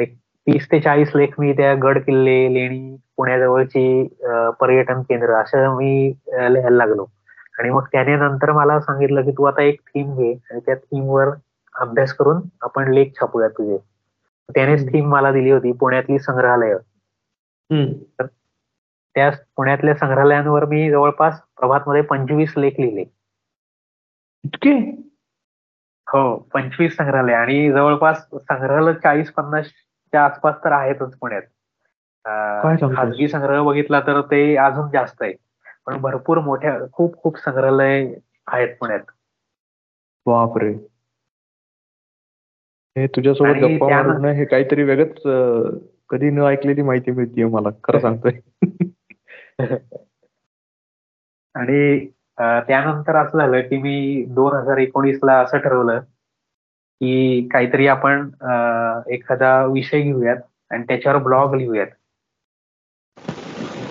[0.00, 0.16] एक
[0.46, 3.82] तीस ते चाळीस लेख मी त्या गड किल्ले लेणी पुण्याजवळची
[4.60, 7.06] पर्यटन केंद्र असं मी लिहायला लागलो.
[7.58, 11.30] आणि मग त्याने नंतर मला सांगितलं की तू आता एक थीम घे आणि त्या थीमवर
[11.74, 13.78] अभ्यास करून आपण लेख छापूया तुझे.
[14.48, 16.74] त्यानेच थीम मला दिली होती पुण्यातली संग्रहालय.
[17.70, 18.26] तर
[19.16, 23.04] त्या पुण्यातल्या संग्रहालयांवर मी जवळपास प्रभात मध्ये पंचवीस लेख लिहिले.
[24.44, 24.72] इतके?
[26.06, 29.30] हो पंचवीस संग्रहालय आणि जवळपास संग्रहालय चाळीस
[30.12, 31.42] पन्नासच्या आसपास तर आहेतच पुण्यात.
[32.96, 35.32] खाजगी संग्रह बघितला तर ते अजून जास्त आहे.
[35.86, 38.14] पण भरपूर मोठ्या खूप खूप संग्रहालय
[38.46, 39.00] आहेत पुण्यात.
[40.26, 40.72] बापरे.
[42.96, 45.22] हे तुझ्यासोबत गप्पा मारून हे काहीतरी वेगळंच
[46.10, 48.32] कधी न ऐकलेली माहिती मिळतीये मला खरं सांगतोय.
[51.54, 52.06] आणि
[52.38, 56.00] त्यानंतर असं झालं की मी दोन हजार एकोणीस ला असं ठरवलं
[57.00, 58.28] की काहीतरी आपण
[59.12, 60.36] एखादा विषय घेऊयात
[60.70, 61.86] आणि त्याच्यावर ब्लॉग लिहूयात.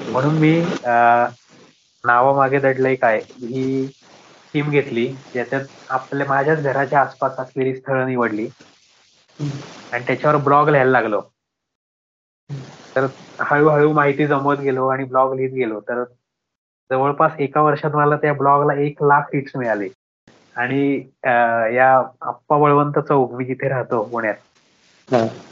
[0.08, 0.52] म्हणून मी
[2.04, 3.86] नावामागे दडलंय काय ही
[4.54, 8.48] टीम घेतली ज्याच्यात आपल्या माझ्याच घराच्या आसपास असलेली स्थळं निवडली.
[9.94, 11.22] आणि त्याच्यावर ब्लॉग लिहायला लागलो.
[12.96, 13.06] तर
[13.42, 15.80] हळूहळू माहिती जमवत गेलो आणि ब्लॉग लिहित गेलो.
[15.82, 16.04] तर
[16.90, 19.88] जवळपास एका वर्षात मला त्या ब्लॉगला एक लाख हिट्स मिळाले.
[20.60, 20.84] आणि
[21.76, 21.90] या
[22.22, 24.36] आप्पा बळवंत चौक मी जिथे राहतो पुण्यात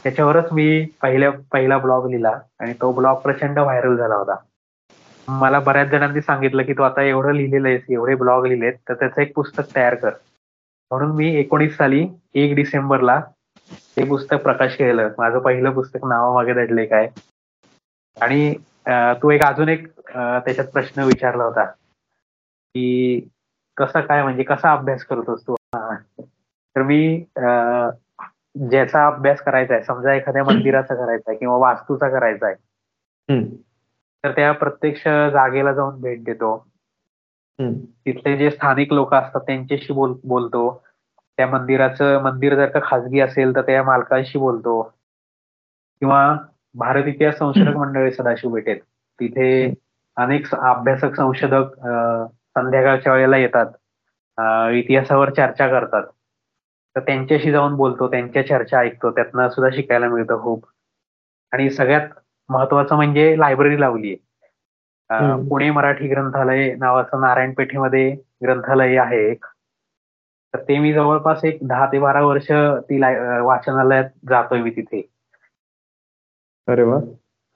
[0.02, 4.34] त्याच्यावरच मी पहिल्या पहिला ब्लॉग लिहिला आणि तो ब्लॉग प्रचंड व्हायरल झाला होता.
[5.28, 9.20] मला बऱ्याच जणांनी सांगितलं की तू आता एवढं लिहिलेलं आहेस एवढे ब्लॉग लिहिलेत तर त्याचं
[9.22, 10.10] एक पुस्तक तयार कर.
[10.90, 13.20] म्हणून मी एकोणीस साली एक डिसेंबरला
[13.96, 17.08] ते पुस्तक प्रकाश केलं माझं पहिलं पुस्तक नावामागे दडले काय.
[18.16, 18.54] आणि
[19.22, 23.28] तू एक अजून एक त्याच्यात प्रश्न विचारला होता की
[23.78, 25.54] कसा काय म्हणजे कसा अभ्यास करतोस तू?
[26.76, 27.24] तर मी
[28.70, 32.54] ज्याचा अभ्यास करायचा आहे समजा एखाद्या मंदिराचा करायचा आहे किंवा वास्तूचा करायचा आहे.
[34.24, 36.56] तर त्या प्रत्यक्ष जागेला जाऊन भेट देतो.
[37.58, 40.82] तिथले जे स्थानिक लोक असतात त्यांच्याशी बोल बोलतो.
[41.38, 44.82] त्या मंदिराचं मंदिर जर का खाजगी असेल तर त्या मालकांशी बोलतो.
[46.02, 46.36] किंवा
[46.74, 48.80] भारत इतिहास संशोधक मंडळी सदाशिव भेटेत
[49.18, 49.74] तिथे
[50.16, 51.80] अनेक अभ्यासक संशोधक
[52.58, 53.66] संध्याकाळच्या वेळेला येतात.
[54.74, 56.02] इतिहासावर चर्चा करतात.
[56.96, 60.64] तर त्यांच्याशी जाऊन बोलतो त्यांच्या चर्चा ऐकतो त्यातनं सुद्धा शिकायला मिळतं खूप.
[61.52, 62.08] आणि सगळ्यात
[62.48, 64.26] महत्वाचं म्हणजे लायब्ररी लावली आहे
[65.48, 68.10] पुणे मराठी ग्रंथालय नावाचं नारायण पेठेमध्ये
[68.42, 69.44] ग्रंथालय आहे एक.
[70.54, 72.50] तर ते मी जवळपास एक दहा ते बारा वर्ष
[72.90, 73.00] ती
[73.42, 75.00] वाचनालयात जातोय मी तिथे.
[76.68, 76.98] अरे वा.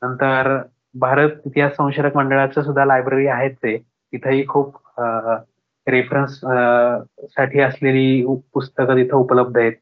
[0.03, 0.57] नंतर
[0.95, 3.77] भारत इतिहास संशोधक मंडळाचं सुद्धा लायब्ररी आहेच ते.
[4.13, 4.77] तिथेही खूप
[5.87, 9.73] रेफरन्ससाठी असलेली पुस्तकं तिथं उपलब्ध आहेत.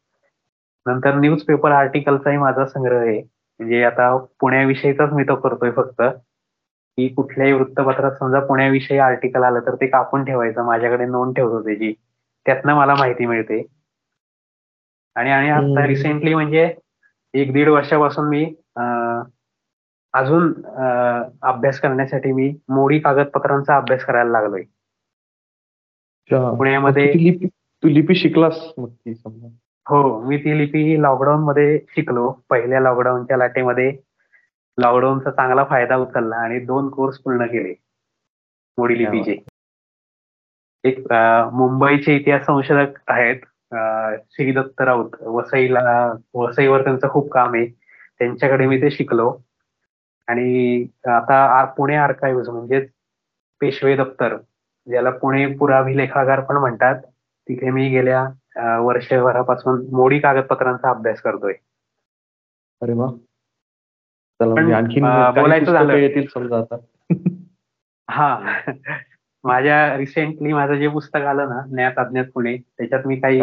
[0.86, 3.20] नंतर न्यूज पेपर आर्टिकलचाही माझा संग्रह आहे.
[3.60, 6.02] म्हणजे आता पुण्याविषयीचाच मी तो करतोय फक्त.
[6.98, 10.64] की कुठल्याही वृत्तपत्रात समजा पुण्याविषयी आर्टिकल आलं तर ते कापून ठेवायचं.
[10.64, 11.92] माझ्याकडे नोंद ठेवतो त्याची
[12.46, 13.62] त्यातनं मला माहिती मिळते.
[15.16, 16.72] आणि आणि आता रिसेंटली म्हणजे
[17.34, 18.44] एक दीड वर्षापासून मी
[20.14, 20.52] अजून
[21.42, 24.62] अभ्यास करण्यासाठी मी मोडी कागदपत्रांचा अभ्यास करायला लागलोय.
[26.56, 27.32] पुण्यामध्ये
[27.82, 28.58] तू लिपी शिकलास
[29.86, 32.30] हो मी ती लिपी लॉकडाऊन मध्ये शिकलो.
[32.50, 33.90] पहिल्या लॉकडाऊनच्या लाटेमध्ये
[34.78, 37.74] लॉकडाऊनचा चांगला फायदा उचलला आणि दोन कोर्स पूर्ण केले.
[38.78, 39.36] मोडी लिपीचे.
[40.84, 41.12] एक
[41.52, 43.40] मुंबईचे इतिहास संशोधक आहेत
[44.32, 45.10] श्री दत्त राऊत.
[45.22, 47.66] वसईला वसईवर त्यांचं खूप काम आहे.
[48.18, 49.30] त्यांच्याकडे मी ते शिकलो.
[50.30, 52.90] आणि आता पुणे आर्काईव्ह म्हणजेच
[53.60, 54.36] पेशवे दप्तर
[54.86, 57.02] ज्याला पुणे पुराभिलेखागार पण म्हणतात.
[57.48, 58.28] तिथे मी गेल्या
[58.80, 61.52] वर्षभरापासून मोडी कागदपत्रांचा अभ्यास करतोय.
[62.82, 63.06] अरे वा.
[64.76, 65.00] आणखी
[65.40, 65.92] बोलायचं झालं.
[65.92, 66.76] येतील समजा आता.
[68.10, 68.52] हा.
[69.44, 73.42] माझ्या रिसेंटली माझं जे पुस्तक आलं ना ज्ञात अज्ञात पुणे त्याच्यात मी काही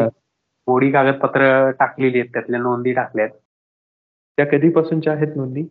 [0.68, 3.30] मोडी कागदपत्र टाकलेली आहेत त्यातल्या नोंदी टाकल्यात.
[4.38, 5.68] त्या कधीपासूनच्या आहेत नोंदी?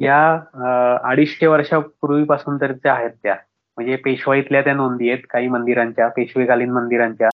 [0.00, 3.34] या अडीचशे वर्षापूर्वीपासून तर त्या आहेत त्या.
[3.78, 7.28] म्हणजे पेशवाईतल्या त्या नोंदी आहेत काही मंदिरांच्या पेशवेकालीन मंदिरांच्या.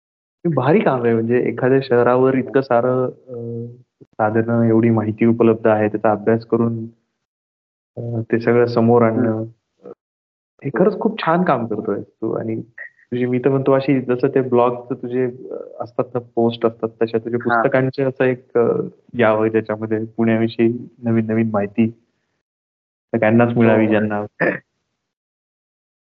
[0.44, 3.08] भारी काम आहे म्हणजे एखाद्या शहरावर इतकं सारं
[4.02, 6.86] साधनं एवढी माहिती उपलब्ध आहे त्याचा अभ्यास करून
[8.22, 9.44] ते सगळं समोर आणणं.
[10.62, 14.40] हे खरंच खूप छान काम करतोय तू आणि तुझी मी तर म्हणतो अशी जसं ते
[14.48, 15.24] ब्लॉग तुझे
[15.80, 18.58] असतात ना पोस्ट असतात तशा तुझ्या पुस्तकांचे असं एक
[19.18, 20.68] यावं ज्याच्यामध्ये पुण्याविषयी
[21.04, 21.90] नवीन नवीन माहिती
[23.12, 23.90] सगळ्यांनाच मिळावी हो.
[23.90, 24.24] ज्यांना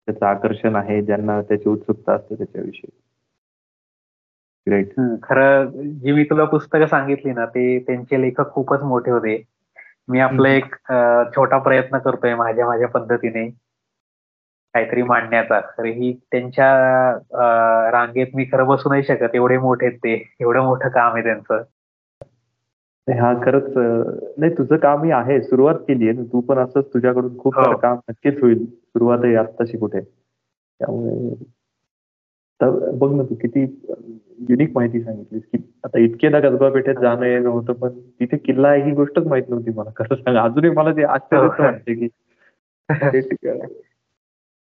[0.08, 2.89] त्याचं आकर्षण आहे ज्यांना त्याची उत्सुकता असते त्याच्याविषयी.
[4.67, 5.69] ग्रेट खरं
[6.01, 9.41] जी मी तुला पुस्तकं सांगितली ना ते त्यांचे लेखक खूपच मोठे होते.
[10.08, 10.75] मी आपलं एक
[11.36, 13.49] छोटा प्रयत्न करतोय माझ्या माझ्या पद्धतीने.
[14.73, 15.60] काहीतरी मांडण्याचा.
[15.77, 19.36] तर ही त्यांच्या रांगेत मी खरं बसू नाही शकत.
[19.36, 20.13] एवढे मोठे ते.
[20.41, 21.63] एवढं मोठं काम आहे त्यांचं.
[23.07, 23.73] हा खरंच
[24.37, 27.75] नाही तुझं कामही आहे सुरुवात केली आहे तू पण असंच तुझ्याकडून खूप हो.
[27.77, 31.35] काम नक्कीच होईल सुरुवात आहे आत्ताशी कुठे त्यामुळे
[32.99, 33.61] बघ ना तू किती
[34.49, 38.67] युनिक माहिती सांगितलीस की आता इतके ना कसबा पेठेत जाणं येणं होतं पण तिथे किल्ला
[38.67, 41.63] आहे ही गोष्टच माहीत नव्हती मला खरं सांग अजूनही मला ते आश्चर्य हो.
[41.63, 42.07] वाटते की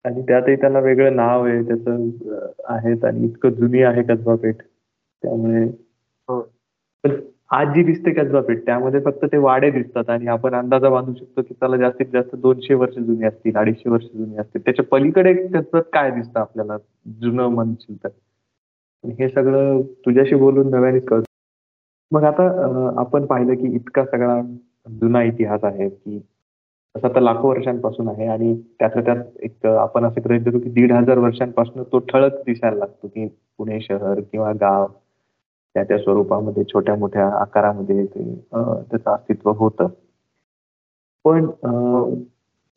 [0.04, 2.06] आणि त्यातही त्याला वेगळं नाव आहे त्याचं
[2.68, 4.62] आहेत आणि इतकं जुनी आहे कसबा पेठ
[5.22, 5.64] त्यामुळे
[6.28, 6.40] हो.
[7.50, 11.42] आज जी दिसते कसबा पेठ त्यामध्ये फक्त ते वाडे दिसतात आणि आपण अंदाजा बांधू शकतो
[11.42, 14.62] की त्याला जास्तीत जास्त दोनशे वर्ष जुनी असतील अडीचशे वर्ष जुनी असतील.
[14.64, 16.76] त्याच्या पलीकडे कसबत काय दिसतं आपल्याला
[17.20, 18.08] जुनं म्हणशील तर?
[19.04, 21.24] हे सगळं तुझ्याशी बोलून नव्याने कळत.
[22.12, 22.46] मग आता
[23.00, 24.40] आपण पाहिलं की इतका सगळा
[25.00, 26.18] जुना इतिहास आहे की
[26.94, 30.92] तसा तर लाखो वर्षांपासून आहे आणि त्यातल्या त्यात एक आपण असं गृहित धरू की दीड
[30.92, 33.26] हजार वर्षांपासून तो ठळक दिसायला लागतो की
[33.58, 34.86] पुणे शहर किंवा गाव.
[35.74, 39.88] त्या त्या स्वरूपामध्ये छोट्या मोठ्या आकारामध्ये ते त्याचं अस्तित्व होतं.
[41.24, 41.46] पण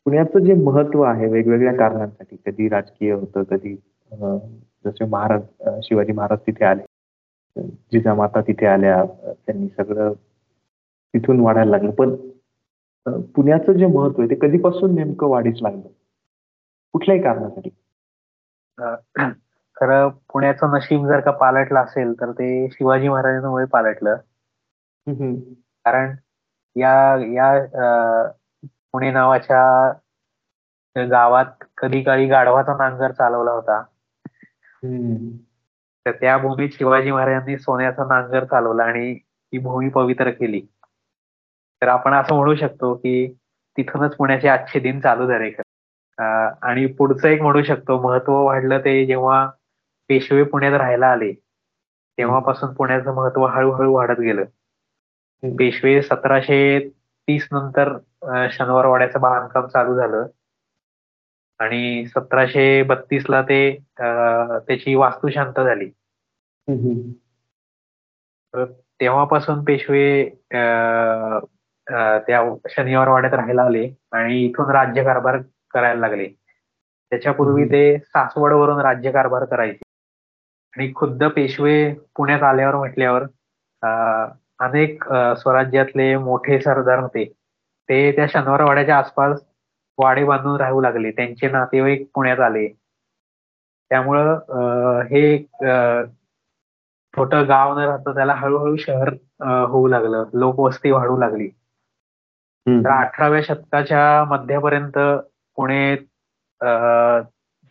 [0.06, 3.74] पुण्याचं जे महत्त्व आहे वेगवेगळ्या कारणांसाठी कधी राजकीय होतं कधी
[4.84, 5.42] जसे महाराज
[5.84, 6.82] शिवाजी महाराज तिथे आले
[7.92, 10.12] जिजामाता तिथे आल्या त्यांनी सगळं
[11.14, 11.90] तिथून वाढायला लागलं.
[11.90, 12.14] पण
[13.34, 15.88] पुण्याचं जे महत्त्व आहे ते कधीपासून नेमकं वाढीच लागलं?
[16.94, 17.70] कुठल्याही कारणासाठी?
[19.76, 24.16] खरं पुण्याचं नशीब जर का पालटलं असेल तर ते शिवाजी महाराजांमुळे पालटलं.
[25.84, 26.14] कारण
[26.76, 26.92] या
[27.34, 28.26] या
[28.92, 29.92] पुणे नावाच्या
[30.96, 33.82] गावात कधी काळी गाढवाचा नांगर चालवला होता.
[36.06, 40.60] तर त्या भूमीत शिवाजी महाराजांनी सोन्याचा नांगर चालवला आणि ही भूमी पवित्र केली.
[41.82, 43.26] तर आपण असं म्हणू शकतो की
[43.76, 45.50] तिथूनच पुण्याचे आजचे दिन चालू झाले
[46.62, 49.50] आणि पुढचं एक म्हणू शकतो महत्त्व वाढलं ते जेव्हा
[50.10, 51.32] पेशवे पुण्यात राहायला आले.
[52.18, 54.44] तेव्हापासून पुण्याचं महत्त्व हळूहळू वाढत गेलं.
[55.42, 56.88] पेशवे सतराशे
[57.28, 57.92] तीस नंतर
[58.52, 60.26] शनिवारवाड्याचं बांधकाम चालू झालं.
[61.60, 63.58] आणि सतराशे बत्तीस ला ते
[64.00, 65.90] त्याची वास्तू शांत झाली
[69.00, 70.04] तेव्हापासून पेशवे
[72.26, 75.38] त्या शनिवार वाड्यात राहायला आले आणि इथून राज्यकारभार
[75.74, 76.28] करायला लागले.
[77.12, 79.83] त्याच्यापूर्वी ते सासवडवरून राज्यकारभार करायचे.
[80.76, 81.74] आणि खुद्द पेशवे
[82.16, 83.22] पुण्यात आल्यावर म्हटल्यावर
[84.64, 85.04] अनेक
[85.38, 87.24] स्वराज्यातले मोठे सरदार होते.
[87.88, 89.40] ते त्या शनिवार वाड्याच्या आसपास
[89.98, 91.10] वाडे बांधून राहू लागले.
[91.10, 92.68] त्यांचे नातेवाईक पुण्यात आले.
[93.90, 95.38] त्यामुळं हे
[97.14, 99.08] छोटं गाव न राहतं त्याला हळूहळू शहर
[99.70, 100.24] होऊ लागलं.
[100.34, 101.48] लोकवस्ती वाढू लागली.
[102.66, 104.98] तर अठराव्या शतकाच्या मध्यापर्यंत
[105.56, 105.94] पुणे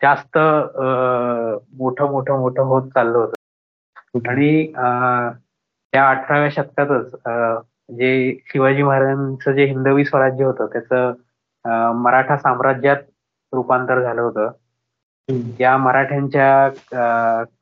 [0.04, 0.38] जास्त
[1.78, 4.30] मोठं मोठं मोठं होत चाललं होतं.
[4.30, 4.66] आणि
[5.93, 7.12] त्या अठराव्या शतकातच
[7.97, 8.10] जे
[8.47, 12.97] शिवाजी महाराजांचं जे हिंदवी स्वराज्य होतं त्याचं मराठा साम्राज्यात
[13.54, 14.51] रूपांतर झालं होतं.
[15.60, 16.70] या मराठ्यांच्या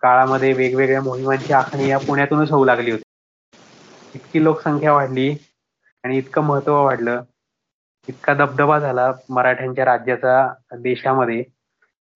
[0.02, 3.04] काळामध्ये वेगवेगळ्या मोहिमांची आखणी या पुण्यातूनच होऊ लागली होती.
[4.16, 5.30] इतकी लोकसंख्या वाढली
[6.04, 7.22] आणि इतकं महत्त्व वाढलं.
[8.08, 10.48] इतका दबदबा झाला मराठ्यांच्या राज्याचा
[10.80, 11.44] देशामध्ये.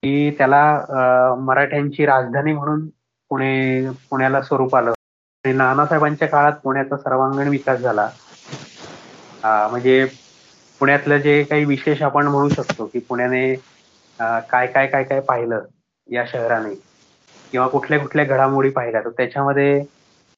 [0.02, 2.86] की त्याला मराठ्यांची राजधानी म्हणून
[3.30, 4.92] पुणे पुण्याला स्वरूप आलं.
[5.44, 8.08] आणि नानासाहेबांच्या काळात पुण्याचा सर्वांगीण विकास झाला.
[9.44, 10.04] म्हणजे
[10.80, 13.54] पुण्यातलं जे काही विशेष आपण म्हणू शकतो की पुण्याने
[14.18, 15.64] काय काय काय काय पाहिलं
[16.08, 16.74] या शहराने
[17.52, 19.80] किंवा कुठल्या कुठल्या घडामोडी पाहिल्या तर त्याच्यामध्ये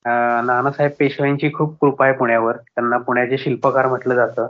[0.05, 2.57] नानासाहेब पेशव्यांची खूप कृपा आहे पुण्यावर.
[2.57, 4.47] त्यांना पुण्याचे शिल्पकार म्हटलं जातं.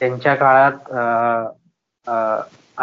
[0.00, 0.90] त्यांच्या काळात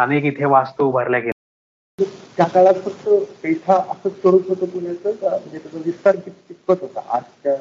[0.02, 2.04] अनेक इथे वास्तू उभारल्या गेल्या.
[2.36, 3.08] त्या काळात फक्त
[3.42, 7.00] पेठा असंच स्वरूप होतं पुण्याचं म्हणजे त्याचा विस्तार कितपत होता?
[7.08, 7.54] आजच्या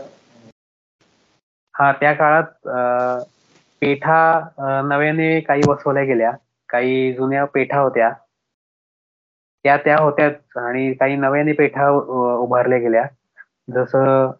[1.75, 2.67] हा त्या काळात
[3.81, 4.19] पेठा
[4.85, 6.31] नव्याने काही बसवल्या गेल्या.
[6.69, 8.11] काही जुन्या पेठा होत्या.
[9.65, 13.03] त्या त्या होत्याच आणि काही नव्याने पेठा उभारल्या गेल्या.
[13.73, 14.31] जसं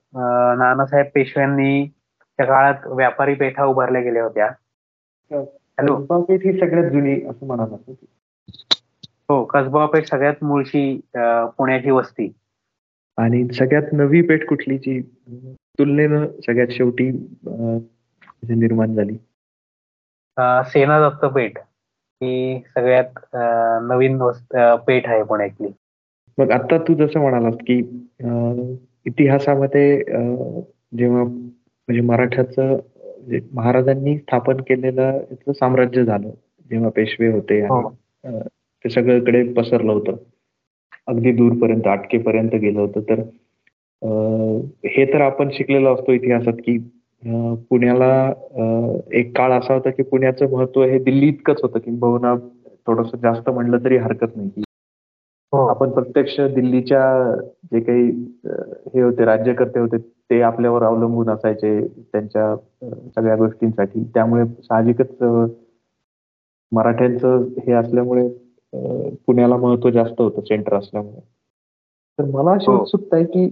[0.58, 1.86] नानासाहेब पेशव्यांनी
[2.40, 4.50] त्या काळात व्यापारी पेठा उभारल्या गेल्या होत्या.
[5.80, 6.22] हॅलो.
[6.22, 7.76] पेठ ही सगळ्यात जुनी असं म्हणाला
[9.30, 10.84] हो कसबा पेठ सगळ्यात मूळची
[11.58, 12.32] पुण्याची वस्ती.
[13.18, 15.00] आणि सगळ्यात नवी पेठ कुठली जी
[15.80, 17.10] तुलनेनं सगळ्यात शेवटी
[18.52, 19.18] निर्माण झाली?
[20.68, 21.58] सेना दत्त पेठ
[22.22, 23.20] ही सगळ्यात
[23.84, 24.18] नवीन
[24.88, 25.68] पेठ आहे पुण्यातली.
[26.38, 27.78] मग आता तू जसं म्हणालास की
[29.06, 30.04] इतिहासामध्ये
[30.98, 32.76] जेव्हा म्हणजे मराठ्याचं
[33.54, 35.20] महाराजांनी स्थापन केलेलं
[35.54, 36.30] साम्राज्य झालं
[36.72, 37.90] जेव्हा पेशवे होते आणि हो.
[38.86, 40.16] ते सगळीकडे पसरलं होतं
[41.08, 43.20] अगदी दूरपर्यंत अटकेपर्यंत गेलं होतं तर
[44.86, 46.78] हे तर आपण शिकलेलो असतो इतिहासात की
[47.70, 48.12] पुण्याला
[49.14, 52.36] एक काळ असा होता की पुण्याचं महत्त्व हे दिल्ली इतकंच होतं की बहुना
[52.88, 54.64] थोडस जास्त म्हणलं तरी हरकत नाही.
[55.54, 57.02] आपण प्रत्यक्ष दिल्लीच्या
[57.72, 58.10] जे काही
[58.94, 62.56] हे होते राज्यकर्ते होते ते आपल्यावर अवलंबून असायचे त्यांच्या
[63.16, 64.04] सगळ्या गोष्टींसाठी.
[64.14, 65.22] त्यामुळे साहजिकच
[66.72, 68.28] मराठ्यांचं हे असल्यामुळे
[69.26, 71.20] पुण्याला महत्त्व जास्त होतं सेंटर असल्यामुळे.
[72.20, 72.78] तर मला अशी हो.
[72.82, 73.46] उत्सुकता आहे की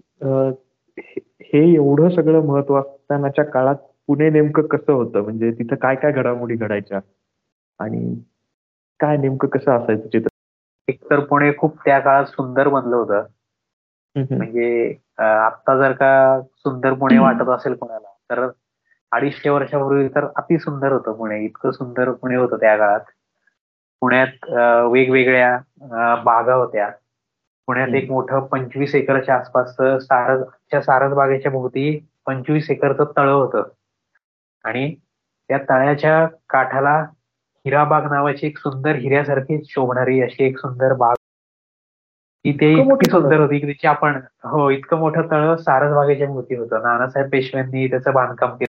[1.43, 3.75] हे एवढं सगळं महत्त्व असतानाच्या काळात
[4.07, 5.21] पुणे नेमकं कसं होतं?
[5.21, 6.99] म्हणजे तिथं काय काय घडामोडी घडायच्या?
[7.79, 8.15] आणि
[8.99, 10.27] काय नेमकं कसं असायचं चित्र?
[10.87, 13.23] एकतर पुणे खूप त्या काळात सुंदर बनलं होतं.
[14.15, 18.47] म्हणजे आता जर का सुंदर पुणे वाटत असेल कोणाला तर
[19.11, 21.39] अडीचशे वर्षापूर्वी तर अति सुंदर होतं पुणे.
[21.45, 22.99] इतकं सुंदर पुणे होतं त्या काळात.
[24.01, 24.49] पुण्यात
[24.91, 26.89] वेगवेगळ्या बागा होत्या.
[27.67, 33.63] पुण्यात एक मोठं पंचवीस एकरच्या आसपास सारसच्या सारस बागेच्या भोवती पंचवीस एकरचं तळ होतं.
[34.65, 34.93] आणि
[35.49, 37.03] त्या तळ्याच्या काठाला
[37.67, 41.15] हिराबाग नावाची एक सुंदर हिऱ्यासारखी शोभणारी अशी एक सुंदर बाग.
[42.45, 46.55] ती ते इतकी सुंदर होती की त्याची आपण हो इतकं मोठं तळ सारस बागेच्या भोवती
[46.55, 46.81] होतं.
[46.83, 48.65] नानासाहेब पेशव्यांनी त्याचं बांधकाम केलं.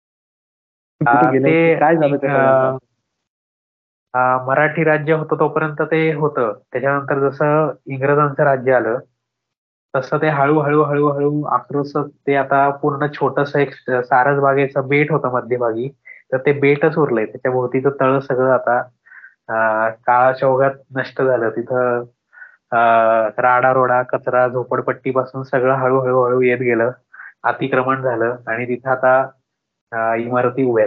[1.44, 2.78] ते काय झालं
[4.46, 6.52] मराठी राज्य होतं तोपर्यंत ते होतं.
[6.72, 8.98] त्याच्यानंतर जसं इंग्रजांचं राज्य आलं
[9.94, 13.74] तसं ते हळूहळू हळूहळू आक्रोश ते आता पूर्ण छोटस एक
[14.04, 15.88] सारस बागेचं बेट होतं मध्यभागी.
[16.30, 17.24] तर ते बेटच उरलंय.
[17.26, 18.80] त्याच्या भोवतीचं तळ सगळं आता
[20.06, 21.50] काळाच्या ओघात नष्ट झालं.
[21.50, 22.04] तिथं
[23.38, 26.90] राडा रोडा कचरा झोपडपट्टी पासून सगळं हळूहळू हळू येत गेलं.
[27.44, 30.86] अतिक्रमण झालं आणि तिथं आता इमारती उभ्या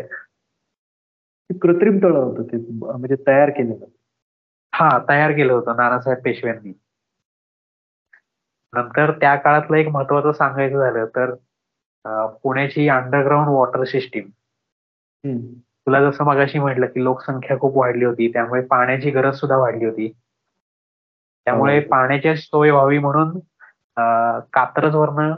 [1.50, 3.86] कृत्रिम तळ होतं ते म्हणजे तयार केलेलं.
[4.74, 6.74] हा तयार केलं होतं नानासाहेब पेशव्यांनी.
[8.74, 11.34] नंतर त्या काळातलं एक महत्वाचं सांगायचं झालं तर
[12.44, 14.30] पुण्याची अंडरग्राऊंड वॉटर सिस्टीम
[15.36, 20.12] तुला जसं मगाशी म्हटलं की लोकसंख्या खूप वाढली होती त्यामुळे पाण्याची गरज सुद्धा वाढली होती.
[21.46, 21.88] त्यामुळे हो.
[21.90, 23.40] पाण्याची सोय व्हावी म्हणून
[24.54, 25.34] कात्रज वरनं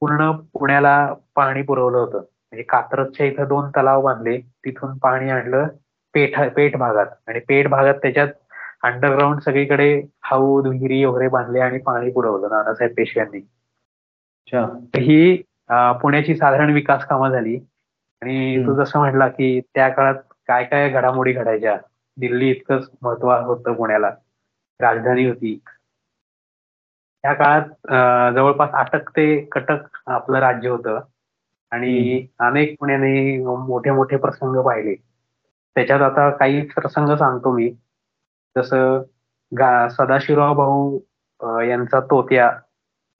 [0.00, 2.18] पूर्ण पुण्याला पाणी पुरवलं होतं.
[2.18, 5.66] म्हणजे कात्रजच्या इथं दोन तलाव बांधले तिथून पाणी आणलं
[6.14, 7.06] पेठ पेठ भागात.
[7.26, 8.28] आणि पेठ भागात त्याच्यात
[8.82, 13.40] अंडरग्राऊंड सगळीकडे हौद विहिरी वगैरे बांधले आणि पाणी पुरवलं नानासाहेब पेशव्यांनी.
[14.96, 17.58] ही पुण्याची साधारण विकास कामं झाली.
[18.22, 20.14] आणि तू जसं म्हटला की त्या काळात
[20.48, 21.76] काय काय घडामोडी घडायच्या?
[22.16, 24.10] दिल्ली इतकंच महत्त्व होतं पुण्याला.
[24.80, 25.58] राजधानी होती.
[27.24, 30.98] त्या काळात जवळपास अटक ते कटक आपलं राज्य होतं.
[31.72, 33.12] आणि अनेक पुण्याने
[33.66, 34.94] मोठे मोठे प्रसंग पाहिले.
[35.76, 37.70] त्याच्यात आता काही प्रसंग सांगतो मी.
[38.56, 39.02] जसं
[39.90, 40.98] सदाशिवराव भाऊ
[41.62, 42.50] यांचा तोत्या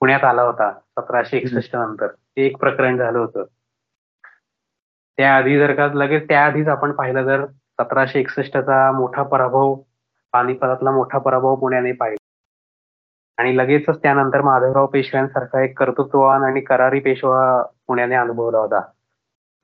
[0.01, 2.07] पुण्यात आला होता सतराशे एकसष्ट नंतर.
[2.07, 3.45] ते एक प्रकरण झालं होतं.
[5.17, 9.75] त्याआधी जर का लगेच त्याआधीच आपण पाहिलं तर सतराशे एकसष्टचा मोठा पराभव
[10.33, 12.17] पानिपतातला मोठा पराभव पुण्याने पाहिला.
[13.39, 18.81] आणि लगेचच त्यानंतर माधवराव पेशव्यांसारखा एक कर्तृत्ववान आणि करारी पेशवा पुण्याने अनुभवला होता.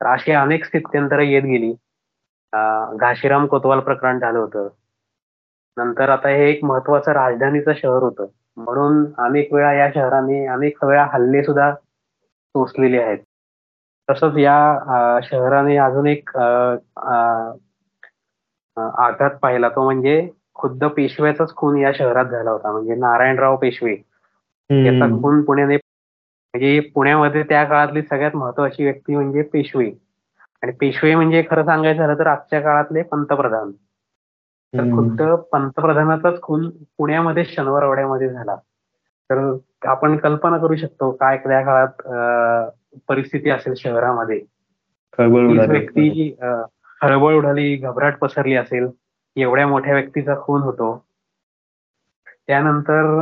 [0.01, 1.73] तर अशी अनेक स्थित्यंतर येत गेली.
[2.99, 4.67] घाशीराम कोतवाल प्रकरण झालं होतं.
[5.77, 8.25] नंतर आता हे एक महत्वाचं राजधानीचं शहर होतं.
[8.57, 11.73] म्हणून अनेक वेळा या शहराने अनेक वेळा हल्ले सुद्धा
[12.55, 13.17] सोसलेले आहेत.
[14.09, 16.29] तसंच या शहराने अजून एक
[18.77, 20.21] आघात पाहिला तो म्हणजे
[20.55, 22.71] खुद्द पेशव्याचाच खून या शहरात झाला होता.
[22.71, 23.95] म्हणजे नारायणराव पेशवे
[24.69, 29.89] याचा खून पुण्याने म्हणजे पुण्यामध्ये त्या काळातली सगळ्यात महत्वाची व्यक्ती म्हणजे पेशवे.
[30.63, 33.71] आणि पेशवे म्हणजे खरं सांगायचं झालं तर आजच्या काळातले पंतप्रधान.
[34.73, 38.55] तर खुद्द पंतप्रधानाचाच खून पुण्यामध्ये शनिवारवाड्यामध्ये झाला.
[39.29, 39.37] तर
[39.87, 42.01] आपण कल्पना करू शकतो काय त्या काळात
[43.07, 44.39] परिस्थिती असेल शहरामध्ये
[45.67, 46.35] व्यक्ती
[47.01, 48.87] हळबळ उडाली घबराट पसरली असेल
[49.35, 51.05] एवढ्या मोठ्या व्यक्तीचा खून होतो.
[52.47, 53.21] त्यानंतर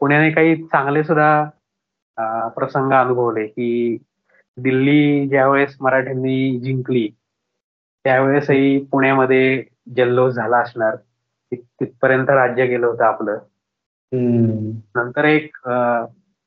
[0.00, 3.96] पुण्याने काही चांगले सुद्धा प्रसंग अनुभवले की
[4.56, 7.08] दिल्ली ज्यावेळेस मराठ्यांनी जिंकली
[8.04, 9.62] त्यावेळेसही पुण्यामध्ये
[9.96, 10.96] जल्लोष झाला असणार.
[11.52, 13.38] तिथपर्यंत राज्य गेलं होतं आपलं.
[14.96, 15.56] नंतर एक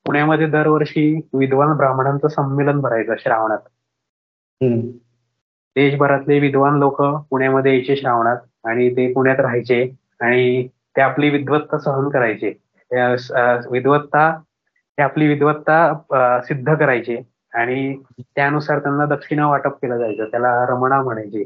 [0.06, 3.60] पुण्यामध्ये दरवर्षी विद्वान ब्राह्मणांचं संमेलन भरायचं श्रावणात.
[5.76, 9.82] देशभरातले विद्वान लोक पुण्यामध्ये यायचे श्रावणात आणि ते पुण्यात राहायचे
[10.22, 12.54] आणि ते आपली विद्वत्ता सहन करायचे.
[13.72, 14.32] विद्वत्ता
[14.98, 17.18] ते आपली विद्वत्ता सिद्ध करायचे
[17.54, 17.96] आणि
[18.36, 20.26] त्यानुसार त्यांना दक्षिणा वाटप केलं जायचं.
[20.32, 21.44] त्याला रमणा म्हणायचे.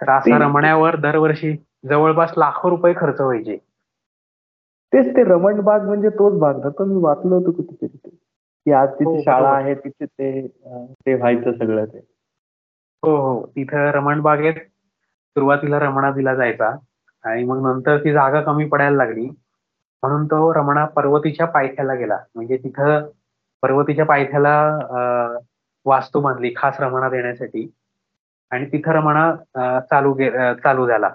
[0.00, 1.52] तर असा रमण्यावर दरवर्षी
[1.88, 3.56] जवळपास लाखो रुपये खर्च व्हायचे.
[4.94, 6.60] तेच ते रमण बाग म्हणजे तोच भाग.
[6.64, 8.08] ना तर मी वाचलं होतं कुठेतरी ते.
[8.66, 10.46] की आज तिथे हो, शाळा आहे तिथे ते
[11.06, 11.98] ते व्हायचं सगळं ते.
[13.02, 13.46] हो हो.
[13.46, 16.76] तिथं रमण बागेत सुरुवातीला रमणा दिला जायचा.
[17.24, 19.28] आणि मग नंतर ती जागा कमी पडायला लागली.
[20.02, 22.18] म्हणून तो रमणा पर्वतीच्या पायथ्याला गेला.
[22.34, 23.06] म्हणजे तिथं
[23.62, 24.54] पर्वतीच्या पायथ्याला
[25.84, 27.70] वास्तू बांधली खास रमणा देण्यासाठी.
[28.50, 30.14] आणि तिथं रमणा चालू
[30.62, 31.08] चालू झाला.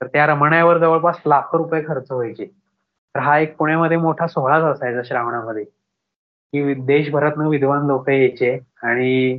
[0.00, 2.59] तर त्या रमण्यावर जवळपास लाखो रुपये खर्च व्हायचे.
[3.14, 5.64] तर हा एक पुण्यामध्ये मोठा सोहळाच असायचा श्रावणामध्ये.
[5.64, 9.38] की देशभरातनं विद्वान लोक यायचे आणि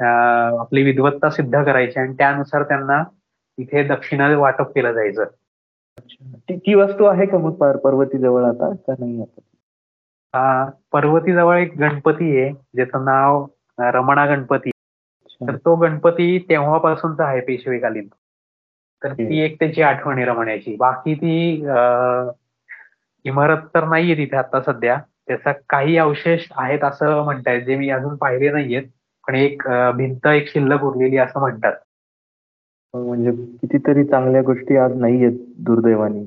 [0.00, 3.02] आपली विद्वत्ता सिद्ध करायची आणि त्यानुसार त्यांना
[3.58, 5.24] इथे दक्षिणा वाटप केलं जायचं.
[6.50, 10.70] ती वस्तू आहे का मग पर्वती जवळ आता का नाही आता?
[10.92, 13.46] पर्वती जवळ एक गणपती आहे ज्याचं नाव
[13.78, 14.70] रमणा गणपती.
[15.40, 18.06] तर तो गणपती तेव्हापासूनचा आहे पेशवेकालीन.
[19.02, 20.76] तर ती एक त्याची आठवण आहे रमण्याची.
[20.76, 21.62] बाकी ती
[23.26, 24.98] इमारत तर नाहीये तिथे आता सध्या.
[25.26, 28.82] त्याचा काही अवशेष आहेत असं म्हणतायत जे मी अजून पाहिले नाहीयेत.
[29.28, 29.62] पण एक
[29.96, 31.72] भिंत एक शिल्लक उरलेली असं म्हणतात.
[32.94, 36.20] म्हणजे कितीतरी चांगल्या गोष्टी आज नाहीयेत दुर्दैवाने.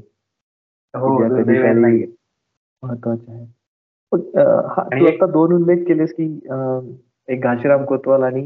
[0.93, 1.17] हो
[2.83, 3.45] महत्त्वाचे आहे
[5.07, 6.25] आता दोन उल्लेख केलेस की
[7.27, 8.41] एक घाशीराम कोतवाल आणि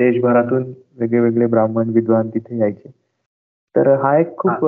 [0.00, 0.62] देशभरातून
[0.98, 2.90] वेगळे वेगळे ब्राह्मण विद्वान तिथे यायचे.
[3.74, 4.66] तर हा एक खूप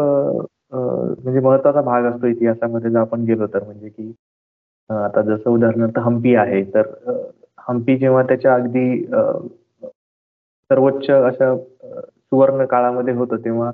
[0.73, 3.65] म्हणजे महत्त्वाचा भाग असतो इतिहासामध्ये जर आपण गेलो तर.
[3.65, 4.13] म्हणजे की
[4.91, 6.87] आता जसं उदाहरणार्थ हम्पी आहे तर
[7.69, 9.05] हम्पी जेव्हा त्याच्या अगदी
[10.71, 13.71] सर्वोच्च अशा सुवर्ण काळामध्ये होतं तेव्हा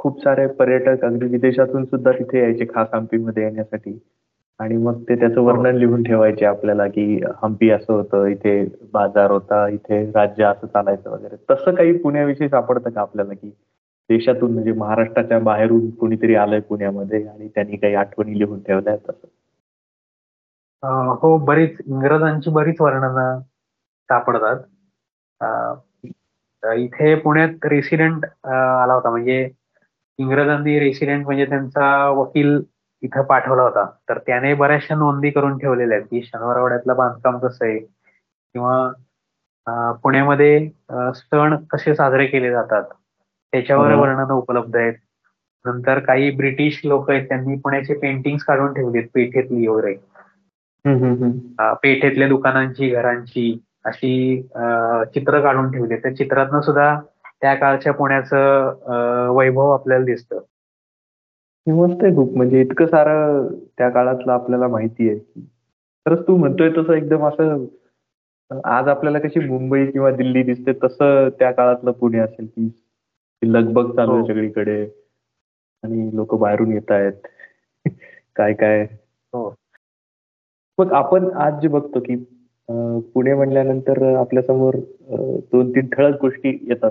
[0.00, 3.98] खूप सारे पर्यटक अगदी विदेशातून सुद्धा तिथे यायचे खास हम्पीमध्ये येण्यासाठी.
[4.60, 7.04] आणि मग ते त्याचं वर्णन लिहून ठेवायचे आपल्याला की
[7.42, 8.62] हम्पी असं होतं इथे
[8.92, 11.36] बाजार होता इथे राज्य असं चालायचं वगैरे.
[11.50, 13.50] तसं काही पुण्याविषयी सापडतं का आपल्याला की
[14.10, 19.28] देशातून म्हणजे महाराष्ट्राच्या बाहेरून कुणीतरी आलंय पुण्यामध्ये आणि त्यांनी काही आठवणी लिहून ठेवल्या तसं.
[21.22, 23.40] हो बरीच इंग्रजांची बरीच वर्णनं
[24.08, 24.56] सापडतात.
[26.62, 29.10] इथे पुण्यात रेसिडेंट आला होता.
[29.10, 29.48] म्हणजे
[30.18, 32.60] इंग्रजांनी रेसिडेंट म्हणजे त्यांचा वकील
[33.02, 33.84] इथं पाठवला होता.
[34.08, 38.88] तर त्याने बऱ्याचशा नोंदी करून ठेवलेल्या आहेत की शनिवारवाड्यातलं बांधकाम कसं आहे किंवा
[40.02, 40.68] पुण्यामध्ये
[41.14, 42.84] सण कसे साजरे केले जातात.
[43.52, 44.94] त्याच्यावर वर्णनं उपलब्ध आहेत.
[45.64, 49.94] नंतर काही ब्रिटिश लोक आहेत त्यांनी पुण्याचे पेंटिंग काढून ठेवलेत पेठेतली वगैरे.
[51.82, 54.42] पेठेतल्या दुकानांची घरांची अशी
[55.14, 56.94] चित्र काढून ठेवली त्या चित्रातनं सुद्धा
[57.42, 60.38] त्या काळच्या पुण्याचं वैभव आपल्याला दिसतं.
[61.66, 62.36] मस्त आहे खूप.
[62.36, 65.18] म्हणजे इतकं सारं त्या काळातलं आपल्याला माहिती आहे
[66.06, 67.64] खरंच तू म्हणतोय तसं एकदम असं
[68.64, 72.68] आज आपल्याला कशी मुंबई किंवा दिल्ली दिसते तसं त्या काळातलं पुणे असेल की.
[73.42, 74.26] लगबग चालू आहे हो.
[74.26, 74.82] सगळीकडे.
[75.82, 77.26] आणि लोक बाहेरून येत आहेत.
[78.36, 78.82] काय काय?
[79.32, 79.48] हो.
[80.78, 82.16] मग आपण आज जे बघतो की
[83.14, 84.76] पुणे म्हणल्यानंतर आपल्यासमोर
[85.52, 86.90] दोन तीन ठळक गोष्टी येतात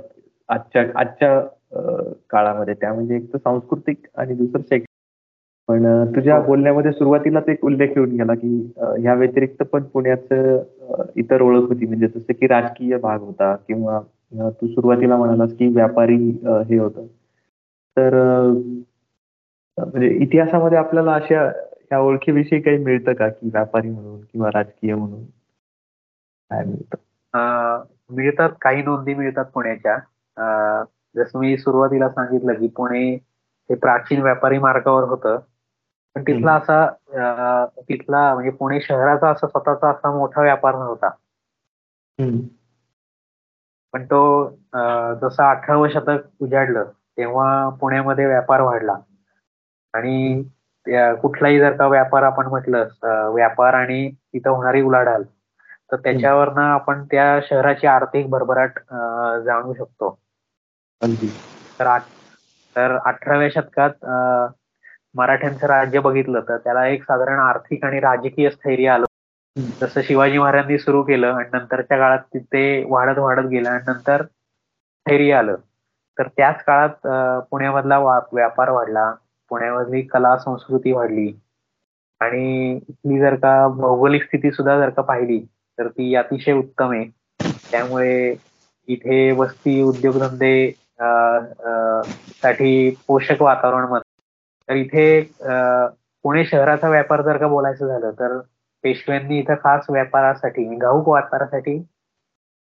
[0.50, 1.40] आजच्या आजच्या
[2.32, 2.74] काळामध्ये.
[2.74, 4.86] त्या म्हणजे एक तर सांस्कृतिक आणि दुसरं शैक्षणिक.
[5.70, 5.86] पण
[6.16, 6.46] तुझ्या हो.
[6.46, 8.50] बोलण्यामध्ये सुरुवातीलाच एक उल्लेख येऊन गेला की
[9.00, 10.64] ह्या व्यतिरिक्त पण पुण्याचं
[11.16, 11.86] इतर ओळख होती.
[11.86, 14.00] म्हणजे जसं की राजकीय भाग होता किंवा
[14.32, 16.16] तू सुरुवातीला म्हणालास की व्यापारी
[16.68, 17.06] हे होतं.
[17.98, 18.14] तर
[19.78, 21.44] म्हणजे इतिहासामध्ये आपल्याला अशा
[21.92, 23.28] या ओळखीविषयी काही मिळतं का?
[23.30, 25.24] की व्यापारी म्हणून किंवा राजकीय म्हणून
[26.52, 27.84] काय मिळतं?
[28.16, 29.98] मिळतात काही नोंदी मिळतात पुण्याच्या.
[31.16, 33.14] जसं मी सुरुवातीला सांगितलं की पुणे
[33.70, 35.40] हे प्राचीन व्यापारी मार्गावर होतं.
[36.16, 41.10] पण तिथला असा तिथला म्हणजे पुणे शहराचा असा स्वतःचा असा मोठा व्यापार नव्हता.
[43.94, 44.20] पण तो
[45.22, 47.48] जसं अठरावं शतक उजाडलं तेव्हा
[47.82, 48.96] पुण्यामध्ये व्यापार वाढला.
[49.94, 50.44] आणि
[51.22, 52.88] कुठलाही जर का व्यापार आपण म्हटलं
[53.34, 55.24] व्यापार आणि तिथं होणारी उलाढाल
[55.92, 58.80] तर त्याच्यावरनं आपण त्या शहराची आर्थिक भरभराट
[59.46, 60.18] जाणू शकतो.
[62.76, 64.06] तर अठराव्या शतकात
[65.16, 69.06] मराठ्यांचं राज्य बघितलं तर त्याला एक साधारण आर्थिक आणि राजकीय स्थैर्य आलं
[69.58, 75.34] जसं शिवाजी महाराजांनी सुरू केलं आणि नंतरच्या काळात तिथे वाढत वाढत गेलं आणि नंतर स्थैर्य
[75.34, 75.56] आलं.
[76.18, 77.08] तर त्याच काळात
[77.50, 78.00] पुण्यामधला
[78.34, 79.12] व्यापार वाढला.
[79.52, 81.32] पुण्यामधली कला संस्कृती वाढली.
[82.22, 85.40] आणि इथली जर का भौगोलिक स्थिती सुद्धा जर का पाहिली
[85.78, 87.06] तर ती अतिशय उत्तम आहे.
[87.72, 88.36] त्यामुळे
[88.88, 90.72] इथे वस्ती उद्योगधंदे
[92.42, 93.98] साठी पोषक वातावरण
[94.70, 95.22] तर इथे
[96.24, 98.40] पुणे शहराचा व्यापार जर का बोलायचं झालं तर
[98.88, 101.76] पेशव्यांनी इथं खास व्यापारासाठी घाऊक व्यापारासाठी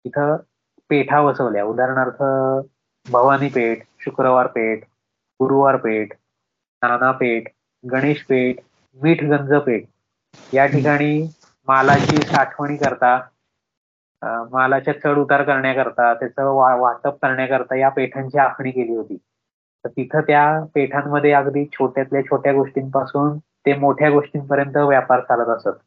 [0.05, 0.35] इथं
[0.89, 2.23] पेठा बसवल्या उदाहरणार्थ
[3.05, 4.83] भवानी पेठ शुक्रवार पेठ
[5.39, 6.13] गुरुवार पेठ
[6.81, 7.49] नाना पेठ
[7.83, 8.59] गणेश पेठ
[8.99, 9.85] मीठगंज पेठ.
[10.53, 11.21] या ठिकाणी
[11.67, 13.17] मालाची साठवणी करता
[14.51, 19.17] मालाच्या चढ उतार करण्याकरता त्याचं वाटप करण्याकरता या पेठांची आखणी केली होती.
[19.85, 20.43] तर तिथं त्या
[20.75, 25.77] पेठांमध्ये अगदी छोट्यातल्या छोट्या गोष्टींपासून ते मोठ्या गोष्टींपर्यंत व्यापार चालत असत.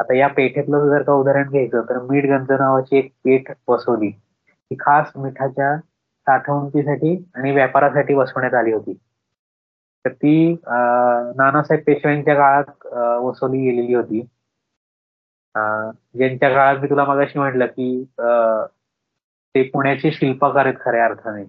[0.00, 4.06] आता या पेठेतलं जर का उदाहरण घ्यायचं तर मीठ गंज नावाची एक पेठ बसवली.
[4.06, 8.94] ही खास मिठाच्या साठवणुकीसाठी आणि व्यापारासाठी बसवण्यात आली होती.
[10.04, 10.52] तर ती
[11.36, 12.86] नानासाहेब पेशव्यांच्या काळात
[13.22, 14.20] वसवली गेलेली होती.
[16.14, 18.04] ज्यांच्या काळात मी तुला मगाशी म्हटलं की
[19.54, 21.44] ते पुण्याचे शिल्पकार आहेत खऱ्या अर्थाने.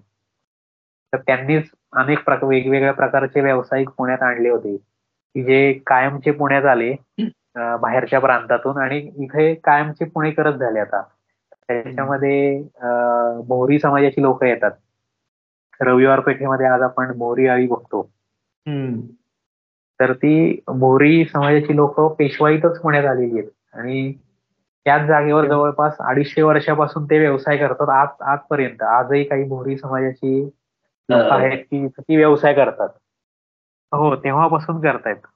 [1.12, 4.76] तर त्यांनीच अनेक प्रकार वेगवेगळ्या प्रकारचे व्यावसायिक पुण्यात आणले होते.
[4.76, 6.94] की जे कायमचे पुण्यात आले.
[7.56, 11.02] बाहेरच्या प्रांतातून आणि इथे कायमचे पुणे करत झाले आता.
[11.68, 12.58] त्याच्यामध्ये
[13.48, 14.70] मोहरी समाजाची लोक येतात.
[15.80, 18.02] रविवार पेठेमध्ये आज आपण मोहरी आळी बघतो.
[20.00, 23.50] तर ती मोहरी समाजाची लोक पेशवाईतच पुण्यात आलेली आहेत.
[23.74, 24.12] आणि
[24.84, 30.50] त्याच जागेवर जवळपास अडीचशे वर्षापासून ते व्यवसाय करतात आज आजपर्यंत आजही काही मोहरी समाजाची
[31.08, 32.88] आहेत की ती व्यवसाय करतात.
[33.92, 35.26] हो तेव्हापासून करतायत.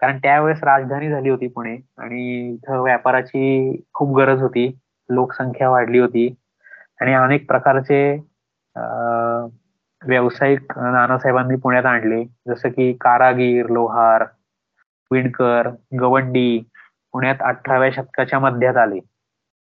[0.00, 2.22] कारण त्यावेळेस राजधानी झाली होती पुणे आणि
[2.54, 4.66] इथं व्यापाराची खूप गरज होती.
[5.08, 6.28] लोकसंख्या वाढली होती.
[7.00, 8.00] आणि अनेक प्रकारचे
[10.02, 12.22] व्यावसायिक नानासाहेबांनी पुण्यात आणले.
[12.48, 14.24] जसं की कारागीर लोहार
[15.10, 15.68] विणकर
[16.00, 16.58] गवंडी
[17.12, 19.00] पुण्यात अठराव्या शतकाच्या मध्यात आले.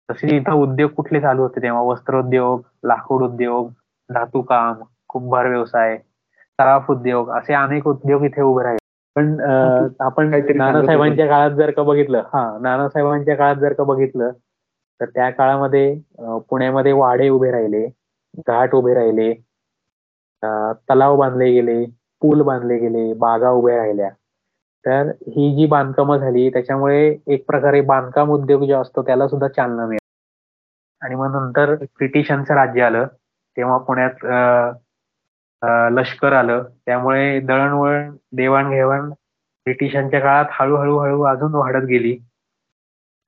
[0.08, 1.82] तसे इथं उद्योग कुठले चालू होते तेव्हा?
[1.82, 3.70] वस्त्रोद्योग लाकूड उद्योग
[4.10, 8.79] धातुकाम कुंभार व्यवसाय सराफ उद्योग असे अनेक उद्योग इथे उभे राहिले.
[9.16, 9.40] पण
[10.00, 14.30] आपण नानासाहेबांच्या काळात जर का बघितलं हा नानासाहेबांच्या काळात जर का बघितलं
[15.00, 15.94] तर त्या काळामध्ये
[16.48, 17.86] पुण्यामध्ये वाडे उभे राहिले
[18.48, 19.32] घाट उभे राहिले
[20.88, 21.84] तलाव बांधले गेले
[22.22, 24.08] पूल बांधले गेले बागा उभ्या राहिल्या.
[24.84, 29.86] तर ही जी बांधकामं झाली त्याच्यामुळे एक प्रकारे बांधकाम उद्योग जो असतो त्याला सुद्धा चालना
[29.86, 29.98] मिळाली.
[31.02, 33.06] आणि मग नंतर ब्रिटिशांचं राज्य आलं
[33.56, 34.24] तेव्हा पुण्यात
[35.94, 36.62] लष्कर आलं.
[36.86, 42.16] त्यामुळे दळणवळण देवाणघेवाण ब्रिटिशांच्या काळात हळूहळू हळू अजून वाढत गेली.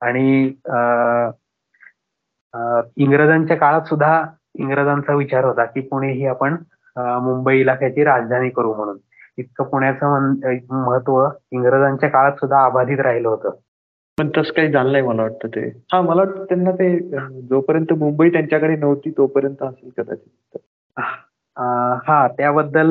[0.01, 0.53] आणि
[3.03, 4.23] इंग्रजांच्या काळात सुद्धा
[4.59, 6.55] इंग्रजांचा विचार होता की पुणे ही आपण
[7.23, 8.97] मुंबई इलाख्याची राजधानी करू म्हणून.
[9.37, 10.33] इतकं पुण्याचं
[10.71, 13.55] महत्त्व इंग्रजांच्या काळात सुद्धा अबाधित राहिलं होतं.
[14.17, 15.67] पण तसं काही झालं नाही मला वाटतं ते.
[15.93, 16.97] हा मला वाटतं त्यांना ते
[17.49, 20.57] जोपर्यंत मुंबई त्यांच्याकडे नव्हती तोपर्यंत असेल कदाचित.
[21.57, 22.89] हा त्याबद्दल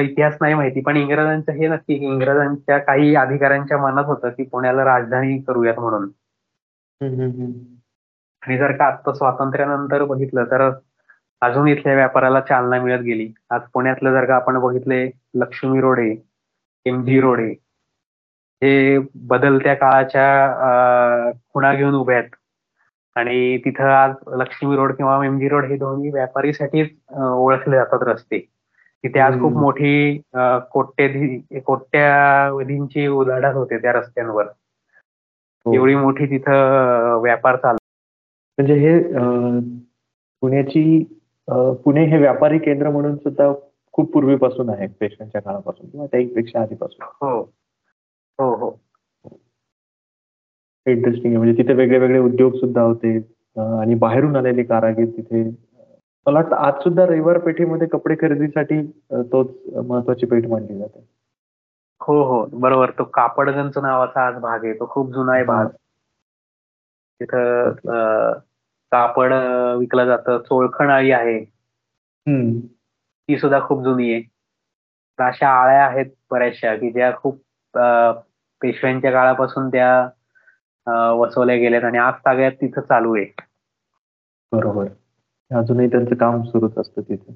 [0.00, 5.38] इतिहास नाही माहिती पण इंग्रजांचं हे नक्की इंग्रजांच्या काही अधिकाऱ्यांच्या मनात होतं की पुण्याला राजधानी
[5.38, 6.08] करूयात म्हणून.
[8.42, 10.70] आणि जर का आता स्वातंत्र्यानंतर बघितलं तर
[11.42, 13.32] अजून इथल्या व्यापाराला चालना मिळत गेली.
[13.50, 16.14] आज पुण्यातलं जर का आपण बघितले लक्ष्मी रोडे
[16.86, 17.48] एम जी रोडे
[18.62, 22.28] हे बदलत्या काळाच्या खुणा घेऊन उभे आहेत.
[23.16, 28.38] आणि तिथं आज लक्ष्मी रोड किंवा एमजी रोड हे दोन्ही व्यापारीसाठीच ओळखले जातात रस्ते.
[29.04, 30.18] तिथे आज खूप मोठी
[30.72, 34.46] कोट्याधी कोट्यावधींची उलाढाल होते त्या रस्त्यांवर.
[35.66, 35.74] हो.
[35.74, 37.84] एवढी मोठी तिथं व्यापार चालतो
[38.58, 38.98] म्हणजे हे
[40.42, 41.02] पुण्याची
[41.84, 43.52] पुणे हे व्यापारी केंद्र म्हणून सुद्धा
[43.94, 47.06] खूप पूर्वीपासून आहे पेशव्यांच्या काळापासून किंवा त्यापेक्षा आधीपासून.
[47.22, 47.40] हो.
[48.38, 48.70] हो हो.
[50.90, 51.36] इंटरेस्टिंग आहे.
[51.36, 53.16] म्हणजे तिथे वेगळे वेगळे उद्योग सुद्धा होते.
[53.56, 55.42] आणि बाहेरून आलेले कारागीर तिथे.
[56.26, 58.80] मला वाटतं आज सुद्धा रविवार पेठेमध्ये कपडे खरेदीसाठी
[59.32, 59.50] तोच
[59.86, 61.04] महत्वाची पेठ मानली जाते.
[62.00, 62.44] हो हो.
[62.52, 62.90] बरोबर.
[62.98, 64.72] तो कापडगंज नावाचा आज भाग आहे.
[64.72, 65.66] तो खूप जुना आहे भाग.
[67.20, 67.72] तिथं
[68.92, 69.32] कापड
[69.78, 70.38] विकलं जातं.
[70.38, 71.38] चोळखणाळी आहे.
[73.28, 74.22] ती सुद्धा खूप जुनी आहे.
[75.18, 77.40] अशा आळ्या आहेत बऱ्याचशा की ज्या खूप
[78.62, 80.08] पेशव्यांच्या काळापासून त्या
[80.86, 83.26] वसवल्या गेल्यात आणि आज सगळ्यात तिथं चालू आहे.
[84.52, 84.86] बरोबर.
[85.50, 87.32] अजूनही त्यांचं काम सुरूच असतं तिथे.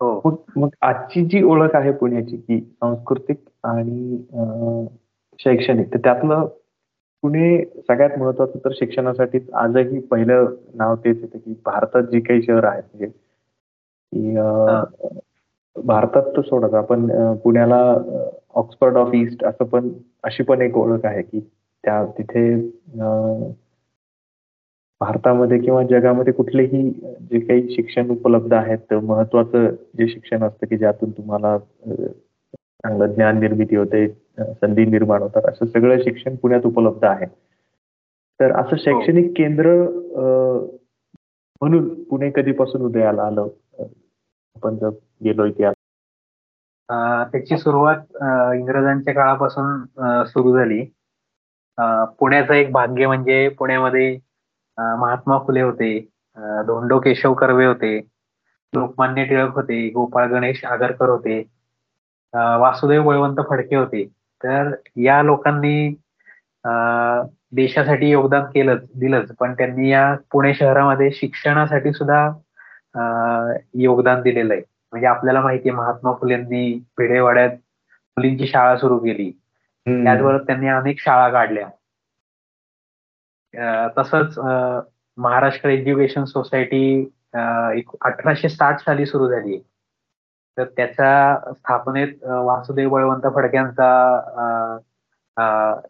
[0.00, 0.44] हो.
[0.56, 4.16] मग आजची जी ओळख आहे पुण्याची की सांस्कृतिक आणि
[5.38, 6.46] शैक्षणिक तर त्यातलं
[7.22, 12.64] पुणे सगळ्यात महत्वाचं तर शिक्षणासाठी आजही पहिलं नाव तेच येतं की भारतात जी काही शहर
[12.64, 14.34] आहेत म्हणजे की
[15.80, 17.06] भारतात तर सोडत आपण
[17.36, 17.80] पुण्याला
[18.54, 19.88] ऑक्सफर्ड ऑफ ईस्ट असं पण
[20.22, 21.40] अशी पण एक ओळख आहे की
[21.84, 22.44] त्या तिथे
[25.00, 26.90] भारतामध्ये किंवा जगामध्ये कुठलेही
[27.30, 29.68] जे काही शिक्षण उपलब्ध आहेत महत्वाचं
[29.98, 34.06] जे शिक्षण असतं की ज्यातून तुम्हाला चांगलं ज्ञान निर्मिती होते
[34.40, 37.26] संधी निर्माण होतात असं सगळं शिक्षण पुण्यात उपलब्ध आहे.
[38.40, 38.76] तर असं हो.
[38.76, 39.74] शैक्षणिक केंद्र
[41.60, 43.48] म्हणून पुणे कधीपासून उदयाला आलं
[44.56, 44.88] आपण जर
[45.24, 45.74] गेलो इतिहास
[47.32, 47.96] त्याची सुरुवात
[48.54, 50.84] इंग्रजांच्या काळापासून सुरू झाली.
[52.18, 54.16] पुण्याचं एक भाग्य म्हणजे पुण्यामध्ये
[54.78, 55.98] महात्मा फुले होते
[56.66, 57.96] धोंडो केशव कर्वे होते
[58.72, 61.40] लोकमान्य टिळक होते गोपाळ गणेश आगरकर होते
[62.60, 64.04] वासुदेव बळवंत फडके होते.
[64.40, 64.70] तर
[65.02, 65.94] या लोकांनी
[67.56, 69.30] देशासाठी योगदान केलंच दिलंच.
[69.40, 72.26] पण त्यांनी या पुणे शहरामध्ये शिक्षणासाठी सुद्धा
[73.82, 74.62] योगदान दिलेलं आहे.
[74.92, 77.50] म्हणजे आपल्याला माहितीये महात्मा फुलेंनी भिडेवाड्यात
[78.16, 79.30] मुलींची शाळा सुरू केली.
[79.86, 81.68] त्याचबरोबर त्यांनी अनेक शाळा काढल्या.
[83.96, 84.38] तसंच
[85.18, 86.82] महाराष्ट्र एज्युकेशन सोसायटी
[87.34, 89.60] अठराशे साठ साली सुरू झाली.
[90.56, 93.88] तर त्याच्या स्थापनेत वासुदेव बळवंत फडक्यांचा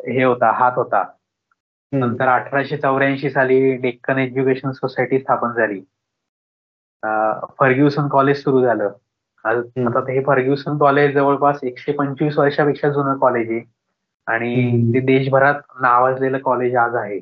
[0.08, 1.02] हे होता हात होता.
[1.92, 5.80] नंतर अठराशे चौऱ्याऐंशी साली डेक्कन एज्युकेशन सोसायटी स्थापन झाली.
[7.58, 8.92] फर्ग्युसन कॉलेज सुरू झालं.
[9.44, 13.60] आता हे फर्ग्युसन कॉलेज जवळपास एकशे पंचवीस वर्षापेक्षा जुनं कॉलेज आहे.
[14.26, 14.54] आणि
[14.94, 17.20] ते देशभरात नावाजलेलं कॉलेज आज आहे.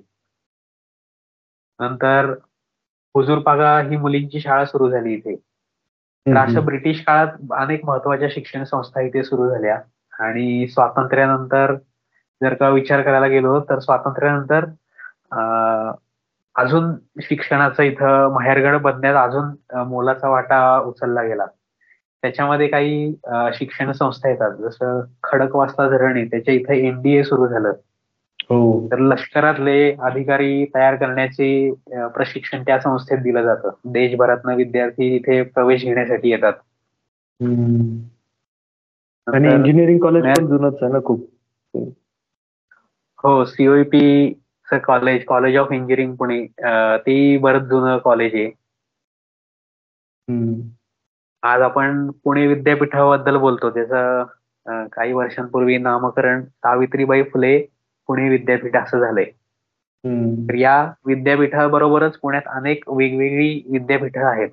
[1.81, 2.35] नंतर
[3.15, 5.37] हुजूरपागा ही मुलींची शाळा सुरू झाली इथे.
[6.27, 9.81] तर असं ब्रिटिश काळात अनेक महत्त्वाच्या शिक्षण संस्था इथे सुरू झाल्या.
[10.13, 11.75] आणि स्वातंत्र्यानंतर
[12.41, 14.65] जर का विचार करायला गेलो तर स्वातंत्र्यानंतर
[16.57, 21.47] अजून शिक्षणाचा इथं माहेरगड बनण्यात अजून मोलाचा वाटा उचलला गेला.
[22.23, 23.13] त्याच्यामध्ये काही
[23.55, 24.57] शिक्षण संस्था येतात.
[24.57, 27.73] जसं खडकवासला धरण आहे त्याच्या इथं एनडीए सुरू झालं.
[28.51, 28.89] हो.
[28.93, 31.49] तर लष्करातले अधिकारी तयार करण्याचे
[32.15, 33.71] प्रशिक्षण त्या संस्थेत दिलं जातं.
[33.85, 36.53] देशभरातनं विद्यार्थी इथे प्रवेश घेण्यासाठी येतात.
[39.27, 41.29] आणि इंजिनिअरिंग कॉलेज पण जुनच आहे ना खूप?
[43.25, 44.33] हो COP
[44.85, 46.45] college college of engineering Pune.
[47.07, 48.51] ते बरंच जुनं कॉलेज आहे.
[51.43, 53.71] आज आपण पुणे विद्यापीठाबद्दल बोलतो.
[53.71, 57.59] त्याचं काही वर्षांपूर्वी नामकरण सावित्रीबाई फुले
[58.09, 59.25] पुणे विद्यापीठ असं झालंय.
[60.49, 60.75] तर या
[61.07, 64.51] विद्यापीठाबरोबरच पुण्यात अनेक वेगवेगळी विद्यापीठं आहेत.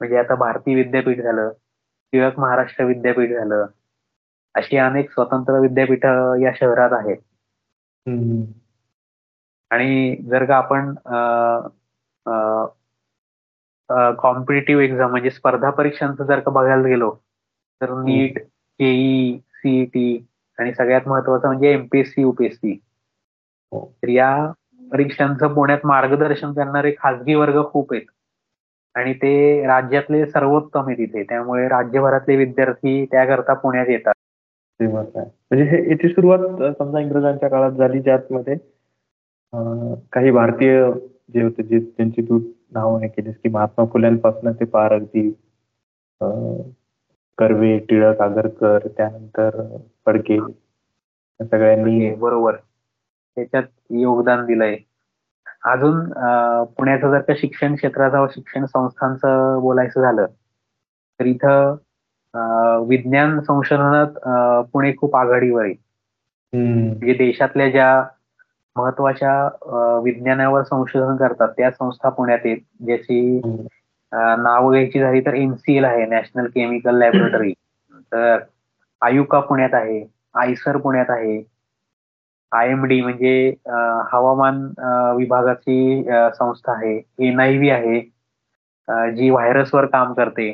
[0.00, 1.50] म्हणजे आता भारतीय विद्यापीठ झालं
[2.12, 3.66] टिळक महाराष्ट्र विद्यापीठ झालं
[4.54, 6.04] अशी अनेक स्वतंत्र विद्यापीठ
[6.42, 7.16] या शहरात आहेत.
[9.70, 10.94] आणि जर का आपण
[13.88, 17.10] कॉम्पिटेटिव्ह एक्झाम म्हणजे स्पर्धा परीक्षांचं जर का बघायला गेलो
[17.80, 18.38] तर नीट
[18.80, 20.26] केई सीईटी
[20.58, 22.74] आणि सगळ्यात महत्वाचं म्हणजे एमपीएससी युपीएससी
[23.72, 24.34] तर या
[24.92, 28.06] परीक्षांचं पुण्यात मार्गदर्शन करणारे खासगी वर्ग खूप आहेत.
[28.94, 31.22] आणि ते राज्यातले सर्वोत्तम आहेत इथे.
[31.22, 34.12] त्यामुळे राज्यभरातले विद्यार्थी त्याकरता पुण्यात येतात.
[34.80, 36.38] म्हणजे हे याची सुरुवात
[36.78, 38.54] समजा इंग्रजांच्या काळात झाली ज्यामध्ये
[40.12, 40.80] काही भारतीय
[41.34, 42.38] जे होते जे त्यांची तू
[42.74, 45.30] नाव हे केलीस की महात्मा फुल्यांपासून ते पार अगदी
[47.38, 49.62] कर्वे टिळक आगरकर त्यानंतर
[50.06, 50.38] फडके
[51.40, 52.56] सगळ्यांनी बरोबर.
[53.36, 54.76] त्याच्यात योगदान दिलंय.
[55.66, 56.00] अजून
[56.76, 60.26] पुण्याचं जर का शिक्षण क्षेत्राचं शिक्षण संस्थांचं बोलायचं झालं
[61.20, 61.76] तर इथं
[62.88, 64.18] विज्ञान संशोधनात
[64.72, 65.74] पुणे खूप आघाडीवर आहे.
[66.52, 68.02] म्हणजे देशातल्या ज्या
[68.76, 71.48] महत्त्वाच्या विज्ञानावर संशोधन करतात.
[71.56, 73.40] त्या संस्था पुण्यात आहेत ज्याची
[74.12, 77.52] नाव घ्यायची झाली तर एनसीएल आहे नॅशनल केमिकल लॅबोरेटरी.
[78.12, 78.38] तर
[79.02, 80.04] आयुका पुण्यात आहे
[80.40, 81.42] आयसर पुण्यात आहे
[82.52, 83.48] आय एम डी म्हणजे
[84.12, 84.60] हवामान
[85.16, 86.02] विभागाची
[86.38, 86.96] संस्था आहे
[87.28, 88.00] एनआयव्ही आहे
[89.16, 90.52] जी व्हायरसवर काम करते.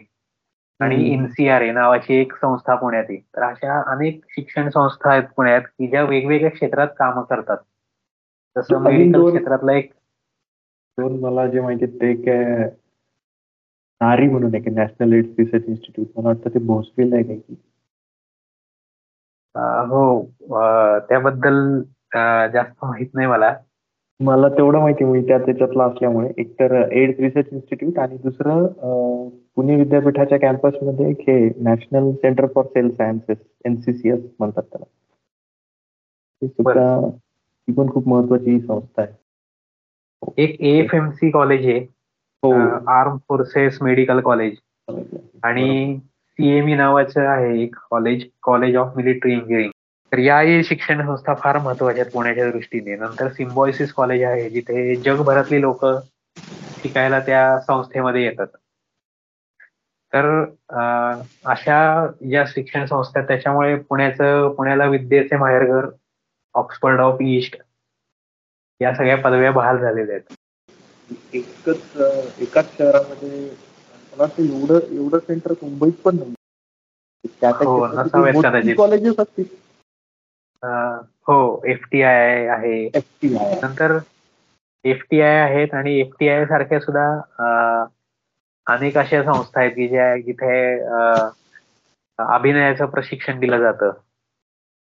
[0.80, 3.16] आणि एनसीआर ए नावाची एक संस्था पुण्यात आहे.
[3.36, 7.56] तर अशा अनेक शिक्षण संस्था आहेत पुण्यात की ज्या वेगवेगळ्या क्षेत्रात काम करतात.
[8.56, 9.92] जसं मेडिकल क्षेत्रातलं एक
[10.98, 12.44] दोन मला जे माहिती ते काय
[14.00, 17.54] नारी म्हणून आहे नॅशनल एड्स रिसर्च इन्स्टिट्यूट मला वाटतं ते भोसलेलं आहे काही.
[19.88, 21.80] हो त्याबद्दल
[22.52, 23.54] जास्त माहीत नाही मला.
[24.20, 26.28] मला तेवढं माहिती मी त्या त्याच्यातला असल्यामुळे.
[26.38, 28.66] एक तर एड्स रिसर्च इन्स्टिट्यूट आणि दुसरं
[29.56, 34.84] पुणे विद्यापीठाच्या कॅम्पसमध्ये एक हे national centre for cell sciences NCCS म्हणतात त्याला.
[37.70, 39.12] ती पण खूप महत्वाची संस्था आहे.
[40.42, 41.80] एक एफ एम सी कॉलेज आहे.
[42.88, 44.56] आर्म फोर्सेस मेडिकल कॉलेज
[45.44, 45.98] आणि
[46.38, 49.70] सीएमई नावाचं आहे एक college college of military engineering
[50.12, 52.96] तर याही शिक्षण संस्था फार महत्त्वाच्या आहेत पुण्याच्या दृष्टीने.
[52.96, 55.84] नंतर सिम्बॉयसिस कॉलेज आहे जिथे जगभरातली लोक
[56.82, 58.46] शिकायला त्या संस्थेमध्ये येतात.
[60.12, 60.44] तर
[61.50, 65.86] अशा ज्या शिक्षण संस्था त्याच्यामुळे पुण्याचं पुण्याला विद्येचे माहेरघर
[66.54, 67.56] ऑक्सफर्ड ऑफ ईस्ट
[68.80, 70.34] या सगळ्या पदव्या बहाल झालेल्या आहेत.
[71.34, 71.96] एकच
[72.38, 76.34] एकाच शहरामध्ये मला वाटतं एवढं एवढं सेंटर मुंबईत पण नाही.
[78.74, 79.44] कॉलेजेस हो, असतील.
[81.26, 82.90] हो एफ टी आय आहे.
[83.62, 83.98] नंतर
[84.84, 87.82] एफ टी आय आहेत आणि एफ टी आय सारख्या सुद्धा
[88.66, 90.78] अनेक अशा संस्था आहेत की ज्या जिथे
[92.18, 93.90] अभिनयाचं प्रशिक्षण दिलं जातं.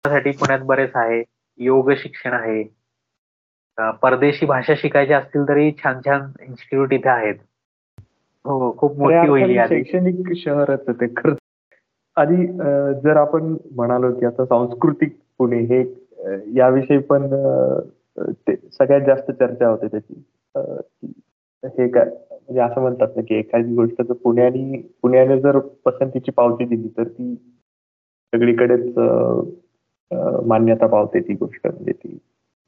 [0.06, 1.24] त्यासाठी पुण्यात बरेच आहे.
[1.60, 2.64] योग शिक्षण आहे.
[4.02, 7.36] परदेशी भाषा शिकायच्या असतील तरी छान छान इन्स्टिट्यूट इथे आहेत.
[8.46, 8.72] हो.
[8.78, 11.38] खूप मोठी होईल शैक्षणिक शहरच ते खरंच
[12.18, 12.46] आणि
[13.04, 15.82] जर आपण म्हणालो की आता सांस्कृतिक पुणे हे
[16.58, 17.28] याविषयी पण
[18.18, 20.24] सगळ्यात जास्त चर्चा होते त्याची.
[21.64, 26.66] हे काय म्हणजे असं म्हणतात ना की एखादी गोष्ट जर पुण्याने पुण्याने जर पसंतीची पावती
[26.66, 27.34] दिली तर ती
[28.34, 28.98] सगळीकडेच
[30.46, 31.68] मान्यता पावते ती गोष्ट.
[31.68, 32.18] म्हणजे ती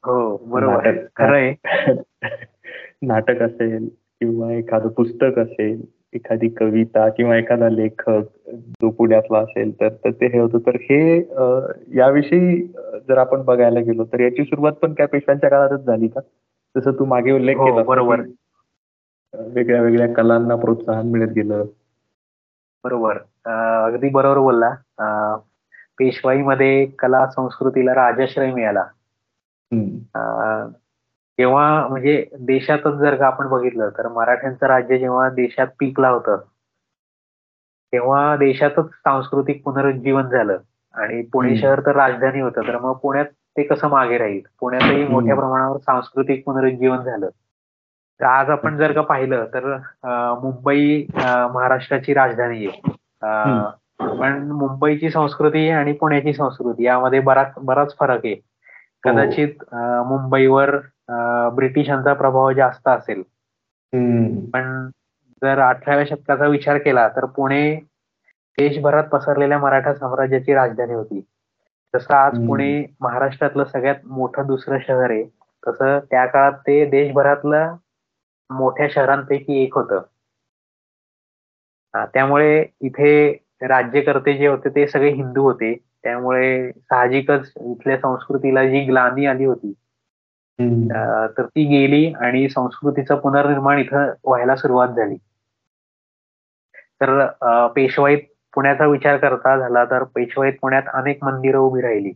[0.04, 0.96] हो बरोबर.
[1.16, 1.54] खरंय.
[3.02, 3.88] नाटक असेल
[4.20, 5.82] किंवा एखादं पुस्तक असेल
[6.12, 10.58] एखादी कविता किंवा एखादा लेखक जो पुण्यातला असेल तर ते हे होतं.
[10.58, 11.18] तर हे
[11.96, 12.62] याविषयी
[13.08, 16.20] जर आपण बघायला गेलो तर याची सुरुवात पण काय पेशव्यांच्या काळातच झाली का?
[16.76, 18.20] जसं तू मागे उल्लेख हो, केला बरोबर.
[19.34, 21.64] वेगळ्या वेगळ्या कलांना प्रोत्साहन मिळत गेलं.
[22.84, 23.18] बरोबर.
[23.84, 24.74] अगदी बरोबर बोलला.
[25.98, 28.84] पेशवाईमध्ये कला संस्कृतीला राजाश्रय मिळाला.
[31.38, 36.36] तेव्हा म्हणजे देशातच जर का आपण बघितलं तर मराठ्यांचं राज्य जेव्हा देशात पिकला होतं
[37.92, 40.58] तेव्हा देशातच सांस्कृतिक पुनरुज्जीवन झालं.
[40.94, 43.26] आणि पुणे शहर तर राजधानी होतं तर मग पुण्यात
[43.56, 44.40] ते कसं मागे राहील?
[44.60, 47.28] पुण्यातही मोठ्या प्रमाणावर सांस्कृतिक पुनरुज्जीवन झालं.
[48.20, 49.76] तर आज आपण जर का पाहिलं तर
[50.42, 51.06] मुंबई
[51.52, 52.92] महाराष्ट्राची राजधानी आहे.
[54.00, 58.34] पण मुंबईची संस्कृती आणि पुण्याची संस्कृती यामध्ये बराच बराच फरक आहे.
[59.04, 59.62] कदाचित
[60.06, 60.76] मुंबईवर
[61.54, 63.22] ब्रिटिशांचा प्रभाव जास्त असेल.
[64.52, 64.88] पण
[65.42, 67.74] जर अठराव्या शतकाचा विचार केला तर पुणे
[68.58, 71.20] देशभरात पसरलेल्या मराठा साम्राज्याची राजधानी होती.
[71.94, 75.24] जसं आज पुणे महाराष्ट्रातलं सगळ्यात मोठं दुसरं शहर आहे
[75.62, 77.76] तसं त्या काळात ते देशभरातलं
[78.50, 80.02] मोठ्या शहरांपैकी एक होतं.
[82.14, 85.74] त्यामुळे इथे राज्यकर्ते जे होते ते सगळे हिंदू होते.
[86.02, 89.72] त्यामुळे साहजिकच इथल्या संस्कृतीला जी ग्लानी आली होती
[90.58, 95.16] तर ती गेली आणि संस्कृतीचं पुनर्निर्माण इथं व्हायला सुरुवात झाली.
[97.00, 97.26] तर
[97.74, 98.18] पेशवाईत
[98.54, 102.12] पुण्याचा विचार करता झाला तर पेशवाईत पुण्यात अनेक मंदिरं उभी राहिली.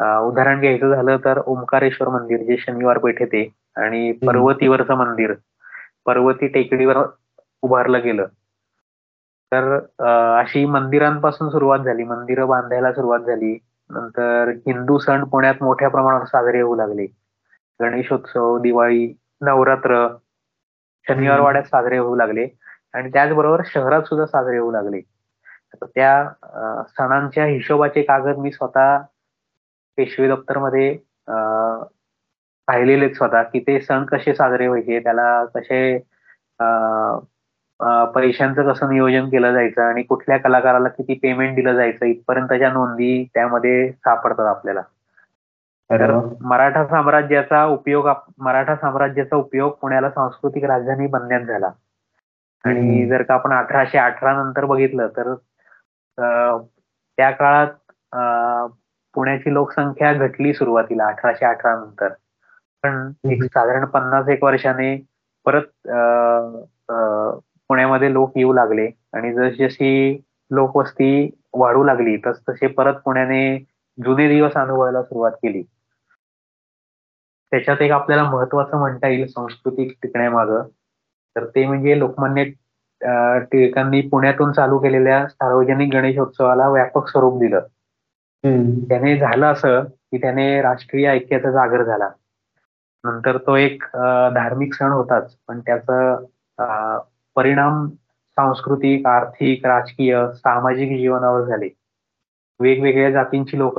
[0.00, 3.46] उदाहरण घ्यायचं झालं तर ओंकारेश्वर मंदिर जे शनिवार पेठेत आहे
[3.76, 5.34] आणि पर्वतीवरचं मंदिर
[6.06, 6.98] पर्वती टेकडीवर
[7.62, 8.26] उभारलं गेलं.
[9.54, 9.74] तर
[10.40, 12.04] अशी मंदिरांपासून सुरुवात झाली.
[12.04, 13.58] मंदिरं बांधायला सुरुवात झाली.
[13.90, 17.06] नंतर हिंदू सण पुण्यात मोठ्या प्रमाणावर साजरे होऊ लागले.
[17.80, 20.06] गणेशोत्सव दिवाळी नवरात्र
[21.08, 22.46] शनिवार वाड्यात साजरे होऊ लागले.
[22.94, 25.00] आणि त्याचबरोबर शहरात सुद्धा साजरे होऊ लागले.
[25.82, 26.28] त्या
[26.88, 28.98] सणांच्या हिशोबाचे कागद मी स्वतः
[29.96, 30.98] पेशवे दप्तरमध्ये
[32.68, 35.98] पाहिलेले स्वतः की ते सण कसे साजरे व्हायचे त्याला कसे
[38.14, 43.90] पैशांचं कसं नियोजन केलं जायचं आणि कुठल्या कलाकाराला किती पेमेंट दिलं जायचं इथपर्यंतच्या नोंदी त्यामध्ये
[43.92, 44.82] सापडतात आपल्याला.
[45.90, 48.08] तर मराठा साम्राज्याचा उपयोग
[48.38, 51.70] मराठा साम्राज्याचा उपयोग पुण्याला सांस्कृतिक राजधानी बनण्यात झाला.
[52.64, 55.34] आणि जर का आपण अठराशे अठरा नंतर बघितलं तर
[57.18, 57.68] त्या काळात
[59.14, 62.08] पुण्याची लोकसंख्या घटली सुरुवातीला अठराशे अठरा नंतर.
[62.84, 64.96] पण एक साधारण पन्नास एक वर्षाने
[65.46, 65.88] परत
[67.68, 70.18] पुण्यामध्ये लोक येऊ लागले आणि जशी
[70.50, 73.58] लोकवस्ती वाढू लागली तस तसे परत पुण्याने
[73.98, 75.62] जुने दिवस अनुभवायला सुरुवात केली.
[77.52, 80.62] त्याच्यात एक आपल्याला महत्वाचं म्हणता येईल सांस्कृतिक टिकण्यामागं.
[81.36, 82.44] तर ते म्हणजे लोकमान्य
[83.52, 87.60] टिळकांनी पुण्यातून चालू केलेल्या सार्वजनिक गणेशोत्सवाला व्यापक स्वरूप दिलं.
[88.88, 92.08] त्याने झालं असं की त्याने राष्ट्रीय ऐक्याचा जागर झाला.
[93.04, 93.82] नंतर तो एक
[94.34, 95.34] धार्मिक सण होताच.
[95.48, 96.16] पण त्याचा
[97.36, 97.88] परिणाम
[98.36, 101.68] सांस्कृतिक आर्थिक राजकीय सामाजिक जीवनावर झाले.
[102.60, 103.78] वेगवेगळ्या जातींची लोक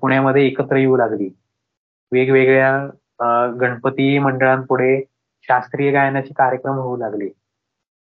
[0.00, 1.28] पुण्यामध्ये एकत्र येऊ लागली.
[2.12, 5.00] वेगवेगळ्या गणपती मंडळांपुढे
[5.48, 7.28] शास्त्रीय गायनाचे कार्यक्रम होऊ लागले.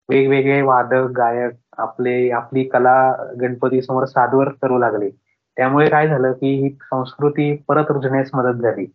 [0.09, 2.95] वेगवेगळे वादक गायक आपले आपली कला
[3.41, 5.09] गणपती समोर सादर करू लागले.
[5.57, 8.85] त्यामुळे काय झालं की ही संस्कृती परत रुजण्यास मदत झाली.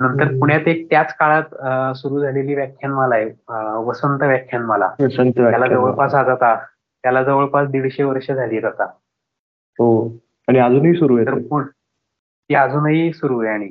[0.00, 3.30] नंतर पुण्यात एक त्याच काळात सुरू झालेली व्याख्यानमाला आहे.
[3.84, 4.88] वसंत व्याख्यानमाला.
[5.50, 6.54] त्याला जवळपास आता
[7.02, 8.84] त्याला जवळपास दीडशे वर्ष झाली आता.
[9.78, 10.08] हो.
[10.48, 12.54] आणि अजूनही सुरू आहे ती?
[12.54, 13.70] अजूनही सुरू आहे आणि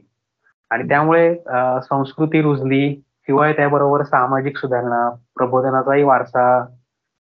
[0.71, 1.35] आणि त्यामुळे
[1.83, 6.65] संस्कृती रुजली शिवाय त्याबरोबर सामाजिक सुधारणा प्रबोधनाचाही वारसा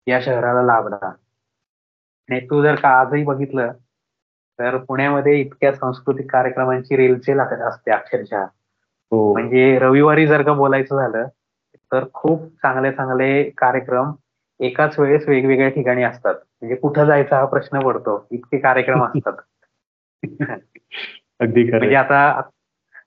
[0.07, 1.05] या शहराला लाभला.
[1.05, 3.71] आणि तू जर का आजही बघितलं
[4.59, 8.45] तर पुण्यामध्ये इतक्या सांस्कृतिक कार्यक्रमांची रेलचेल असते अक्षरशः.
[9.11, 11.27] म्हणजे रविवारी जर का बोलायचं झालं
[11.91, 14.11] तर खूप चांगले चांगले कार्यक्रम
[14.59, 16.33] एकाच वेळेस वेगवेगळ्या ठिकाणी असतात.
[16.33, 19.33] म्हणजे कुठं जायचा हा प्रश्न पडतो इतके कार्यक्रम असतात.
[21.39, 22.41] अगदी म्हणजे आता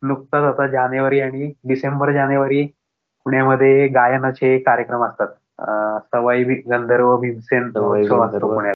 [0.02, 2.66] नुकताच आता जानेवारी आणि डिसेंबर जानेवारी
[3.24, 5.28] पुण्यामध्ये गायनाचे कार्यक्रम असतात.
[6.14, 8.74] सवाई गंधर्व भीमसेन उत्सव असतो पुण्यात.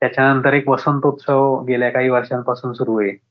[0.00, 3.27] त्याच्यानंतर एक वसंतोत्सव गेल्या काही वर्षांपासून सुरू आहे.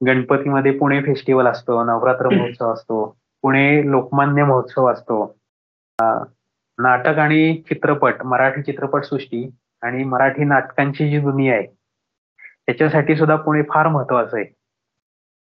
[0.00, 3.04] गणपतीमध्ये पुणे फेस्टिवल असतो नवरात्र महोत्सव असतो
[3.44, 5.24] पुणे लोकमान्य महोत्सव असतो.
[6.78, 9.48] नाटक आणि चित्रपट मराठी चित्रपट सृष्टी
[9.82, 11.66] आणि मराठी नाटकांची जी दुनिया आहे
[12.66, 14.44] त्याच्यासाठी सुद्धा पुणे फार महत्वाचं आहे.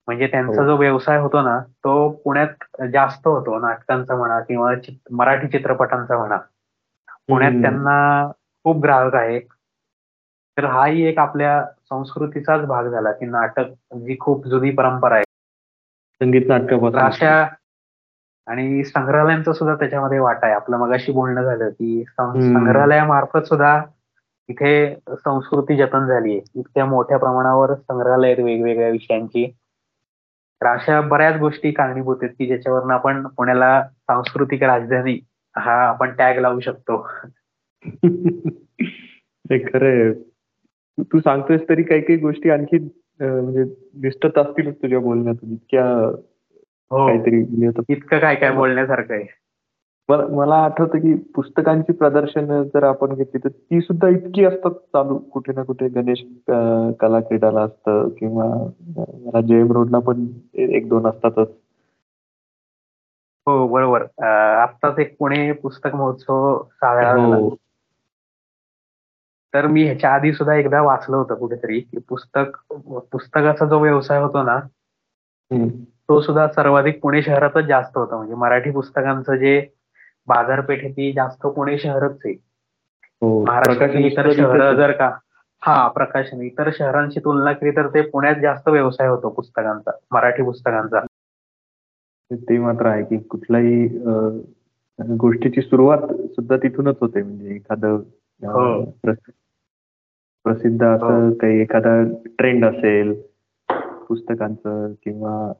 [0.08, 0.68] म्हणजे त्यांचा हो.
[0.68, 4.72] जो व्यवसाय होतो ना तो पुण्यात जास्त होतो नाटकांचा म्हणा किंवा
[5.12, 6.38] मराठी चित्रपटांचा म्हणा.
[7.28, 8.32] पुण्यात त्यांना
[8.64, 9.40] खूप ग्राहक आहे.
[10.58, 15.24] तर हाही एक आपल्या संस्कृतीचाच भाग झाला की नाटक जी खूप जुनी परंपरा आहे.
[16.22, 17.47] संगीत नाटक अशा
[18.47, 20.56] आणि संग्रहालयांचा सुद्धा त्याच्यामध्ये वाटा आहे.
[20.56, 23.82] आपलं मगाशी बोलणं झालं की संग्रहालयामार्फत सुद्धा
[24.49, 26.41] इथे संस्कृती जतन झाली आहे.
[26.56, 29.51] इतक्या मोठ्या प्रमाणावर संग्रहालय आहेत वेगवेगळ्या विषयांची.
[30.62, 35.20] तर अशा बऱ्याच गोष्टी कारणीभूत आहेत की ज्याच्यावरनं आपण पुण्याला सांस्कृतिक राजधानी
[35.58, 37.10] हा आपण टॅग लावू शकतो.
[39.51, 40.14] खरंय
[40.98, 42.78] तू सांगतोयस तरी काही काही गोष्टी आणखी
[43.20, 43.64] म्हणजे
[44.02, 45.86] दिसत असतील तुझ्या बोलण्यात इतक्या
[46.91, 47.08] हो.
[47.08, 47.39] काहीतरी
[47.89, 49.26] इतकं काय काय बोलण्यासारखं आहे
[50.10, 55.18] मला मला आठवतं की पुस्तकांची प्रदर्शन जर आपण घेतली तर ती सुद्धा इतकी असतात चालू
[55.32, 56.24] कुठे ना कुठे गणेश
[57.00, 61.48] कला क्रीडाला असतं किंवा जयम रोडला पण एक दोन असतातच
[63.48, 67.56] हो बरोबर आत्ताच एक पुणे पुस्तक महोत्सव साजरा हो.
[69.56, 72.58] तर मी ह्याच्या आधी सुद्धा एकदा वाचलं होतं कुठेतरी की पुस्तक
[73.12, 74.60] पुस्तकाचा जो व्यवसाय होतो ना
[76.10, 78.16] तो सुद्धा सर्वाधिक पुणे शहरातच जास्त होता.
[78.18, 79.60] म्हणजे मराठी पुस्तकांचं जे
[80.28, 82.34] बाजारपेठ आहे ती जास्त पुणे शहरच आहे.
[83.22, 85.10] हो, महाराष्ट्रातील इतर शहर जर का
[85.62, 90.99] हा प्रकाशन इतर शहरांशी तुलना केली तर ते पुण्यात जास्त व्यवसाय होतो पुस्तकांचा मराठी पुस्तकांचा.
[92.32, 93.88] ते मात्र आहे की कुठल्याही
[95.18, 97.22] गोष्टीची सुरुवात सुद्धा तिथूनच होते.
[97.22, 97.97] म्हणजे एखादं
[98.41, 98.84] हो.
[100.46, 101.34] प्रसिद्ध असं हो.
[101.34, 102.02] काही एखादा
[102.38, 103.14] ट्रेंड असेल
[104.10, 105.52] पुस्तकांचं किंवा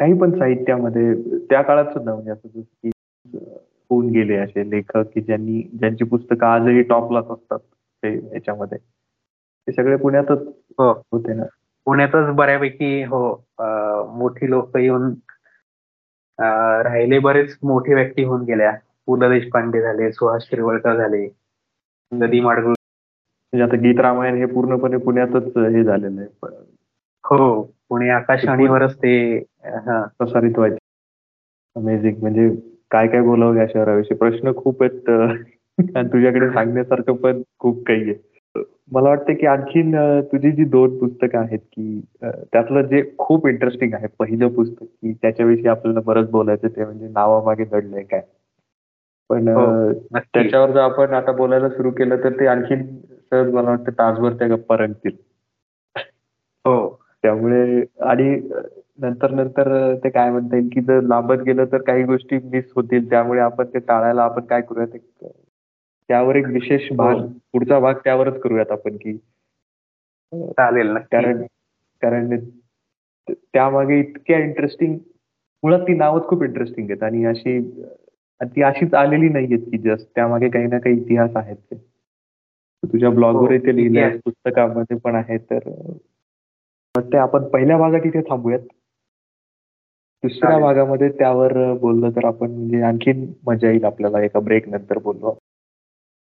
[0.00, 1.12] काही पण साहित्यामध्ये
[1.50, 2.90] त्या काळात सुद्धा म्हणजे असं की
[3.90, 7.58] होऊन गेले असे लेखक की ज्यांनी ज्यांची पुस्तकं आजही टॉपलाच असतात
[8.02, 10.46] ते याच्यामध्ये ते सगळे पुण्यातच
[10.78, 10.90] हो.
[11.12, 11.44] होते ना
[11.86, 13.22] पुण्यातच बऱ्यापैकी हो
[14.16, 15.12] मोठी लोक येऊन
[16.82, 18.72] राहिले बरेच मोठी व्यक्ती होऊन गेल्या
[19.06, 21.28] पु ल देशपांडे झाले सुहास शिरवळकर झाले
[22.12, 22.74] नदी माडगुळ
[23.52, 26.28] म्हणजे आता गीत रामायण हे पूर्णपणे पुण्यातच हे झालेलं आहे.
[27.24, 29.38] हो पुणे आकाशवाणीवरच ते
[29.68, 30.78] प्रसारित व्हायचे.
[31.76, 32.48] अमेझिंग म्हणजे
[32.90, 34.16] काय काय बोलावं या शहराविषयी?
[34.16, 38.14] प्रश्न खूप आहेत आणि तुझ्याकडे सांगण्यासारखं पण खूप काही आहे.
[38.92, 39.94] मला वाटतं की आणखीन
[40.32, 45.68] तुझी जी दोन पुस्तकं आहेत की त्यातलं जे खूप इंटरेस्टिंग आहे पहिलं पुस्तक की त्याच्याविषयी
[45.68, 48.20] आपल्याला बरंच बोलायचं ते म्हणजे नावामागे घडलंय काय.
[49.30, 52.82] पण हो, त्याच्यावर जर आपण आता बोलायला सुरू केलं तर ते आणखीन
[53.32, 55.16] सहज मला वाटतं तासभर त्या गप्पा रंगतील.
[56.64, 56.88] हो.
[57.22, 58.34] त्यामुळे आणि
[58.98, 59.68] नंतर नंतर
[60.04, 63.08] ते काय म्हणता येईल की जर लांबत गेलं तर काही गोष्टी मिस होतील.
[63.10, 64.96] त्यामुळे आपण ते टाळायला आपण काय करूयात?
[66.08, 66.96] त्यावर एक विशेष हो.
[66.96, 69.16] भाग पुढचा भाग त्यावरच करूयात आपण की
[70.32, 71.42] चालेल कारण
[72.02, 72.36] कारण
[73.28, 74.96] त्यामागे इतक्या इंटरेस्टिंग
[75.62, 77.02] मुळात ती नावच खूप इंटरेस्टिंग आहेत.
[77.02, 77.60] आणि अशी
[78.40, 81.89] ती अशीच आलेली नाहीयेत की जस्ट त्यामागे काही ना काही इतिहास आहेत ते.
[82.82, 85.68] तुझ्या ब्लॉगवर ते लिहिलंय पुस्तकामध्ये पण आहे तर
[86.96, 88.60] ते आपण पहिल्या भागात इथे थांबूयात.
[90.22, 95.36] दुसऱ्या भागामध्ये त्यावर बोललं तर आपण म्हणजे आणखीन मजा येईल आपल्याला एका ब्रेक नंतर बोललो.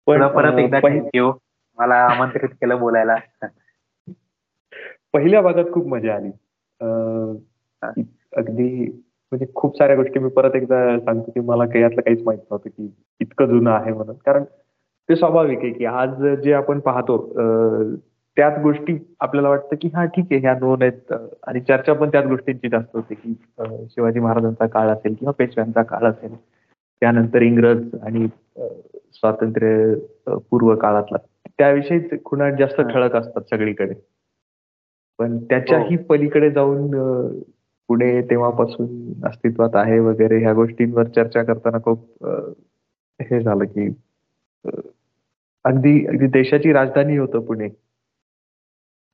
[0.07, 1.31] पण परत एकदा
[1.79, 3.17] मला आमंत्रित केलं बोलायला.
[5.13, 6.31] पहिल्या भागात खूप मजा आली.
[8.33, 8.85] अगदी
[9.33, 12.91] म्हणजे खूप साऱ्या गोष्टी मी परत एकदा सांगतो की मला यातलं काहीच माहीत नव्हतं की
[13.21, 14.17] इतकं जुनं आहे म्हणून.
[14.17, 14.45] कारण
[15.11, 16.11] ते स्वाभाविक आहे की आज
[16.43, 17.17] जे आपण पाहतो
[18.37, 21.13] त्याच गोष्टी आपल्याला वाटतं की हा ठीक आहे ह्या दोन आहेत.
[21.47, 23.33] आणि चर्चा पण त्याच गोष्टींची जास्त होते की
[23.87, 26.35] शिवाजी महाराजांचा काळ असेल किंवा पेशव्यांचा काळ असेल.
[27.03, 28.27] त्यानंतर इंग्रज आणि
[29.15, 31.19] स्वातंत्र्य पूर्व काळातला.
[31.59, 33.95] त्याविषयी खुणा जास्त ठळक असतात सगळीकडे.
[35.19, 36.03] पण त्याच्याही हो.
[36.09, 36.91] पलीकडे जाऊन
[37.89, 42.25] पुढे तेव्हापासून अस्तित्वात आहे वगैरे ह्या गोष्टींवर चर्चा करताना खूप
[43.21, 43.89] हे झालं की
[45.65, 47.69] अगदी अगदी देशाची राजधानी होतं पुणे.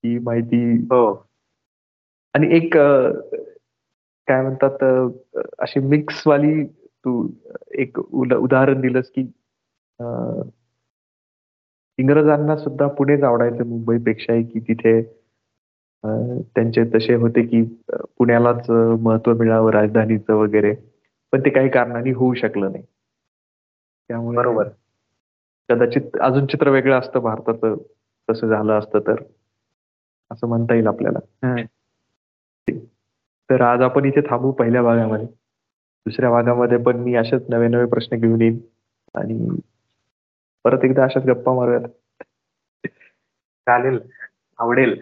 [0.05, 1.05] ही माहिती हो.
[2.35, 2.77] आणि एक
[4.29, 4.83] काय म्हणतात
[5.59, 7.27] अशी मिक्स वाली तू
[7.75, 9.23] एक उदाहरण दिलंस की
[11.99, 15.01] इंग्रजांना सुद्धा पुणेच आवडायचं मुंबईपेक्षाही की तिथे
[16.55, 17.63] त्यांचे तसे होते की
[18.19, 20.75] पुण्यालाच महत्त्व मिळावं राजधानीचं वगैरे.
[21.33, 22.85] पण ते काही कारणाने होऊ शकलं नाही.
[24.11, 24.69] त्यामुळे बरोबर.
[25.69, 27.75] कदाचित अजून चित्र वेगळं असतं भारताचं
[28.31, 29.23] तसं झालं असतं तर.
[30.31, 31.19] असं म्हणता येईल आपल्याला.
[33.51, 35.27] तर आज आपण इथे थांबू पहिल्या भागामध्ये.
[36.07, 38.59] दुसऱ्या भागामध्ये पण मी असेच नवे नवे प्रश्न घेऊन येईन.
[39.15, 39.61] आणि
[40.65, 41.89] परत एकदा अशाच गप्पा मारूयात.
[43.67, 44.01] चालेल.
[44.59, 45.01] आवडेल.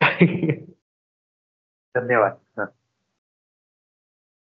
[1.94, 2.32] धन्यवाद.